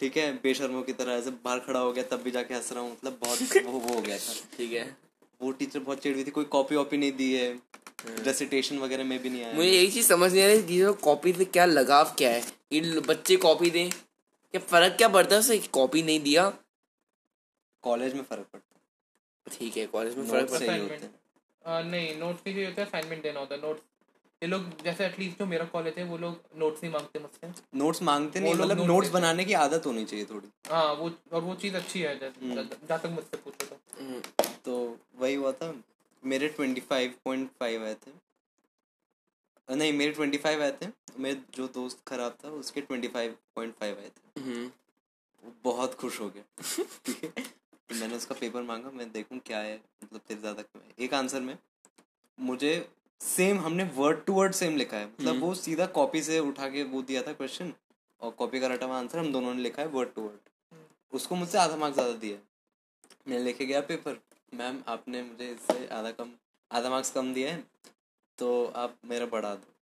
ठीक 0.00 0.16
है 0.16 0.32
बेशर्मों 0.42 0.82
की 0.82 0.92
तरह 0.92 1.12
ऐसे 1.12 1.30
बाहर 1.30 1.58
खड़ा 1.58 1.80
हो 1.80 1.92
गया 1.92 2.04
तब 2.04 2.22
भी 2.22 2.30
जाके 2.30 2.54
हंस 2.54 2.72
रहा 2.72 2.82
हूँ 2.82 2.92
मतलब 2.92 3.18
बहुत 3.22 3.38
वो 3.66 3.78
वो 3.78 3.94
हो 3.94 4.00
गया 4.00 4.18
था। 4.18 4.34
ठीक 4.56 4.72
है। 4.72 4.84
वो 5.40 5.50
टीचर 5.52 5.80
बहुत 5.80 5.98
चिड़ 5.98 6.14
हुई 6.14 6.24
थी 6.24 6.30
कोई 6.30 6.44
कॉपी 6.44 6.76
वॉपी 6.76 6.96
नहीं 6.96 7.12
दी 7.12 7.32
है 7.32 7.60
रेसिटेशन 8.06 8.78
वगैरह 8.78 9.04
में 9.04 9.18
भी 9.22 9.30
नहीं 9.30 9.44
आया। 9.44 9.54
मुझे 9.54 9.68
यही 9.68 9.90
चीज़ 9.90 10.06
समझ 10.06 10.32
नहीं 10.32 10.42
आ 10.42 10.46
रही 10.46 10.62
टीचर 10.62 10.92
कॉपी 10.92 11.32
से 11.32 11.44
क्या 11.44 11.64
लगाव 11.64 12.14
क्या 12.18 12.30
है? 12.30 12.42
ये 12.72 13.00
बच्चे 13.00 13.36
कॉपी 13.36 13.70
दें 13.70 13.90
क्या 13.90 14.60
फ़र्क 14.60 14.96
क्या 14.96 15.08
पड़ता 15.08 15.34
है 15.34 15.40
उससे 15.40 15.58
कॉपी 15.58 16.02
नहीं 16.02 16.20
दिया? 16.20 16.52
कॉलेज 17.82 18.14
में 18.14 18.22
फ़र्क 18.22 18.46
पड़ता 18.52 18.74
है। 18.74 19.58
ठीक 19.58 19.76
है 19.76 19.86
कॉलेज 19.86 20.16
में 20.18 20.26
फ़र्क 20.26 20.50
पड़ता 20.50 20.58
सही 20.58 20.68
Assignment. 20.68 20.92
होते 20.92 21.04
हैं। 21.06 21.14
आ, 21.66 21.80
नहीं 21.82 22.16
नोट्स 22.16 22.42
के 22.42 22.52
लिए 22.52 22.66
होता 22.66 22.82
है 22.82 22.88
असाइनमेंट 22.88 23.22
देना 23.22 23.40
होता 23.40 23.54
है। 23.54 23.60
नोट्स 23.60 23.82
ये 24.42 24.46
लोग 24.48 24.82
जैसे 24.84 25.06
एटलीस्ट 25.06 25.38
जो 25.38 25.46
मेरा 25.46 25.64
कॉलेज 25.64 25.94
है 25.98 26.04
वो 26.04 26.18
लोग 26.18 26.40
नोट्स 26.56 26.82
नहीं 26.82 26.92
मांगते 26.92 27.18
मुझसे। 27.18 27.52
नोट्स 27.78 28.02
मांगते 28.02 28.40
नहीं 28.40 28.54
मतलब 28.54 28.76
notes 28.76 28.86
नोट्स 28.86 29.08
बनाने 29.10 29.44
की 29.44 29.52
आदत 29.52 29.86
होनी 29.86 30.04
चाहिए 30.04 30.24
थोड़ी। 30.24 30.48
हाँ 30.70 30.94
वो 30.94 31.10
और 31.32 31.42
वो 31.42 31.54
चीज़ 31.54 31.76
अच्छी 31.76 32.00
है 32.00 32.14
हम्म। 32.28 32.54
जहाँ 32.54 32.98
तक 33.00 33.06
मुझसे 33.06 33.36
पूछो 33.36 33.66
तो। 33.66 33.76
हम्म, 34.00 34.20
तो 34.64 34.98
वही 35.16 35.34
हुआ 35.34 35.52
था। 35.52 35.74
मेरे 36.24 36.48
ट्वेंटी 36.48 36.80
फाइव 36.80 37.14
पॉइंट 37.24 37.50
फाइव 37.60 37.84
आए 37.84 37.94
थे। 37.94 38.10
नहीं 39.68 39.92
मेरे 39.92 40.12
ट्वेंटी 40.12 40.38
फाइव 40.38 40.62
आए 40.62 40.72
थे। 40.72 40.86
मेरे 41.18 41.40
जो 41.54 41.68
दोस्त 41.68 41.98
खराब 42.06 42.36
था 42.44 42.48
उसके 42.48 42.80
ट्वेंटी 42.80 43.08
फाइव 43.08 43.36
पॉइंट 43.54 43.74
फाइव 43.74 43.98
आए 43.98 44.08
थे। 44.08 44.40
हम्म, 44.40 44.66
वो 45.44 45.52
बहुत 45.64 45.94
खुश 45.94 46.20
हो 46.20 46.30
गया 46.30 46.44
मैंने 47.90 48.16
उसका 48.16 48.34
पेपर 48.34 48.62
मांगा 48.62 48.90
मैं 48.90 49.10
देखूँ 49.12 49.38
क्या 49.46 49.58
है 49.60 49.74
मतलब 50.02 50.20
तेरे 50.20 50.40
ज़्यादा 50.40 50.62
क्यों 50.62 50.82
है। 50.82 51.04
एक 51.04 51.14
आंसर 51.14 51.40
में 51.40 51.56
मुझे 52.38 52.72
सेम 53.20 53.58
हमने 53.60 53.84
वर्ड 53.96 54.24
टू 54.24 54.32
वर्ड 54.32 54.52
सेम 54.54 54.76
लिखा 54.76 54.96
है। 54.96 55.06
मतलब 55.06 55.40
वो 55.40 55.54
सीधा 55.56 55.86
कॉपी 55.94 56.22
से 56.22 56.38
उठा 56.40 56.68
के 56.68 56.82
वो 56.84 57.02
दिया 57.02 57.22
था 57.22 57.32
क्वेश्चन 57.32 57.72
और 58.22 58.30
कॉपी 58.38 58.60
का 58.60 58.66
रटा 58.66 58.86
हुआ 58.86 58.98
आंसर 58.98 59.18
हम 59.18 59.32
दोनों 59.32 59.54
ने 59.54 59.62
लिखा 59.62 59.82
है 59.82 59.88
वर्ड 59.88 60.14
टू 60.14 60.22
वर्ड 60.22 60.76
उसको 61.12 61.34
मुझसे 61.36 61.58
आधा 61.58 61.76
मार्क्स 61.76 61.96
ज़्यादा 61.96 62.14
दिया 62.16 62.36
मैं 63.28 63.38
लेके 63.38 63.66
गया 63.66 63.80
पेपर 63.82 64.20
मैम 64.52 64.82
आपने 64.88 65.22
मुझे 65.22 65.50
इससे 65.50 65.86
आधा 65.88 66.10
कम 66.12 66.30
आधा 66.70 66.90
मार्क्स 66.90 67.10
कम 67.12 67.32
दिया 67.34 67.50
है 67.50 67.62
तो 68.38 68.64
आप 68.76 68.96
मेरा 69.06 69.26
बढ़ा 69.28 69.54
दो। 69.54 69.72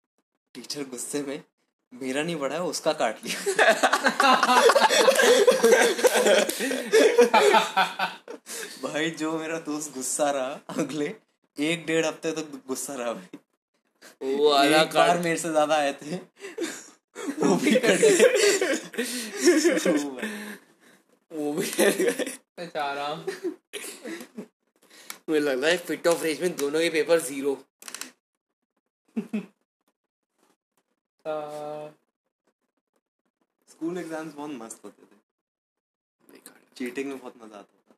टीचर 0.55 0.85
गुस्से 0.89 1.23
में 1.23 1.43
मेरा 1.93 2.23
नहीं 2.23 2.37
बढ़ा 2.37 2.55
है 2.55 2.63
उसका 2.65 2.93
काट 2.93 3.25
लिया। 3.25 3.39
भाई 8.83 9.11
जो 9.13 9.39
मेरा 9.39 9.59
दोस्त 9.61 9.95
गुस्सा 9.95 10.31
रहा 10.31 10.61
अगले 10.79 11.07
एक 11.57 11.87
डेढ़ 11.87 12.05
हफ़्ते 12.07 12.33
तक 12.33 12.51
तो 12.53 12.59
गुस्सा 12.69 12.95
रहा 12.95 13.13
भाई। 13.13 14.37
वो 14.37 14.51
आधा 14.51 14.65
एक 14.67 14.73
बार 14.75 15.07
कार्ड 15.07 15.23
मेरे 15.25 15.37
से 15.39 15.51
ज़्यादा 15.51 15.77
आए 15.77 15.93
थे 16.03 16.17
वो 17.39 17.55
भी 17.57 17.73
कट 17.75 18.01
गए। 18.01 18.13
वो 21.33 21.53
भी 21.53 21.67
कर 21.71 21.91
गए। 21.93 22.25
बेचारा 22.59 23.09
मुझे 25.29 25.41
लग 25.41 25.63
रहा 25.63 25.71
है 25.71 25.77
फिट 25.79 26.07
ऑफ़ 26.07 26.23
रेंज 26.25 26.41
में 26.41 26.57
दोनों 26.57 26.81
के 26.81 26.89
पेपर 26.91 27.21
ज़ीरो। 27.21 27.53
आ, 31.25 31.33
स्कूल 33.79 33.99
एग्ज़ाम्स 33.99 34.35
बहुत 34.35 34.51
मस्त 34.51 34.85
होते 34.85 35.03
थे। 35.03 36.39
चीटिंग 36.77 37.09
में 37.09 37.19
बहुत 37.19 37.35
मज़ा 37.43 37.59
आता 37.59 37.75
था। 37.75 37.95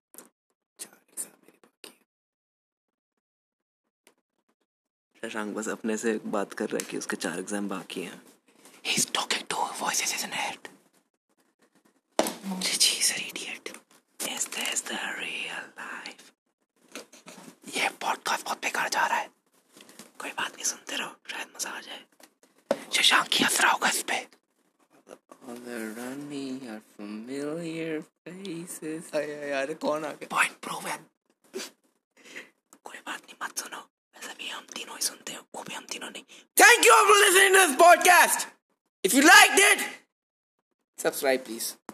शशांक 5.23 5.55
बस 5.57 5.69
अपने 5.69 5.97
से 5.97 6.12
बात 6.27 6.53
कर 6.61 6.69
रहा 6.69 6.79
है 6.83 6.90
कि 6.90 6.99
उसके 6.99 7.16
चार 7.16 7.38
एग्ज़ाम 7.38 7.69
बाकी 7.69 8.03
हैं। 8.03 8.21
He's 8.88 9.07
talking 9.19 9.47
to 9.55 9.57
voices 9.79 10.12
in 10.16 10.21
his 10.25 10.35
head. 10.40 10.69
He's 12.64 13.11
an 13.14 13.23
idiot. 13.31 13.73
Is 14.21 14.45
this 14.57 14.79
the 14.90 14.99
real 15.21 15.64
life? 15.79 16.25
ये 17.77 17.88
पॉडकास्ट 18.05 18.45
बहुत 18.45 18.61
बेकार 18.62 18.88
जा 18.88 19.07
रहा 19.07 19.19
है? 19.19 19.31
कोई 20.19 20.31
बात 20.31 20.53
नहीं 20.53 20.64
सुनते 20.73 20.97
रहो 20.97 21.12
शायद 21.31 21.49
मज़ा 21.57 21.71
आ 21.71 21.81
जाए। 21.88 22.03
शशांक 22.93 23.27
की 23.29 23.45
हंस 23.45 23.61
रहा 23.61 23.73
होगा 23.73 23.88
इस 23.88 24.03
पे। 24.11 24.19
all 25.50 25.68
around 25.68 26.28
me 26.28 26.60
are 26.68 26.82
familiar 26.96 28.02
faces. 28.24 29.10
Ay, 29.12 29.30
ay, 29.42 29.52
ay, 29.52 29.66
det 29.66 29.80
går 29.80 29.98
nog. 30.00 30.28
Poängproven! 30.28 31.00
Thank 36.56 36.84
you 36.84 36.92
all 36.92 37.06
for 37.06 37.18
listening 37.24 37.52
to 37.54 37.60
this 37.66 37.76
podcast! 37.76 38.46
If 39.02 39.14
you 39.14 39.22
liked 39.22 39.58
it, 39.58 39.88
subscribe 40.96 41.44
please. 41.44 41.80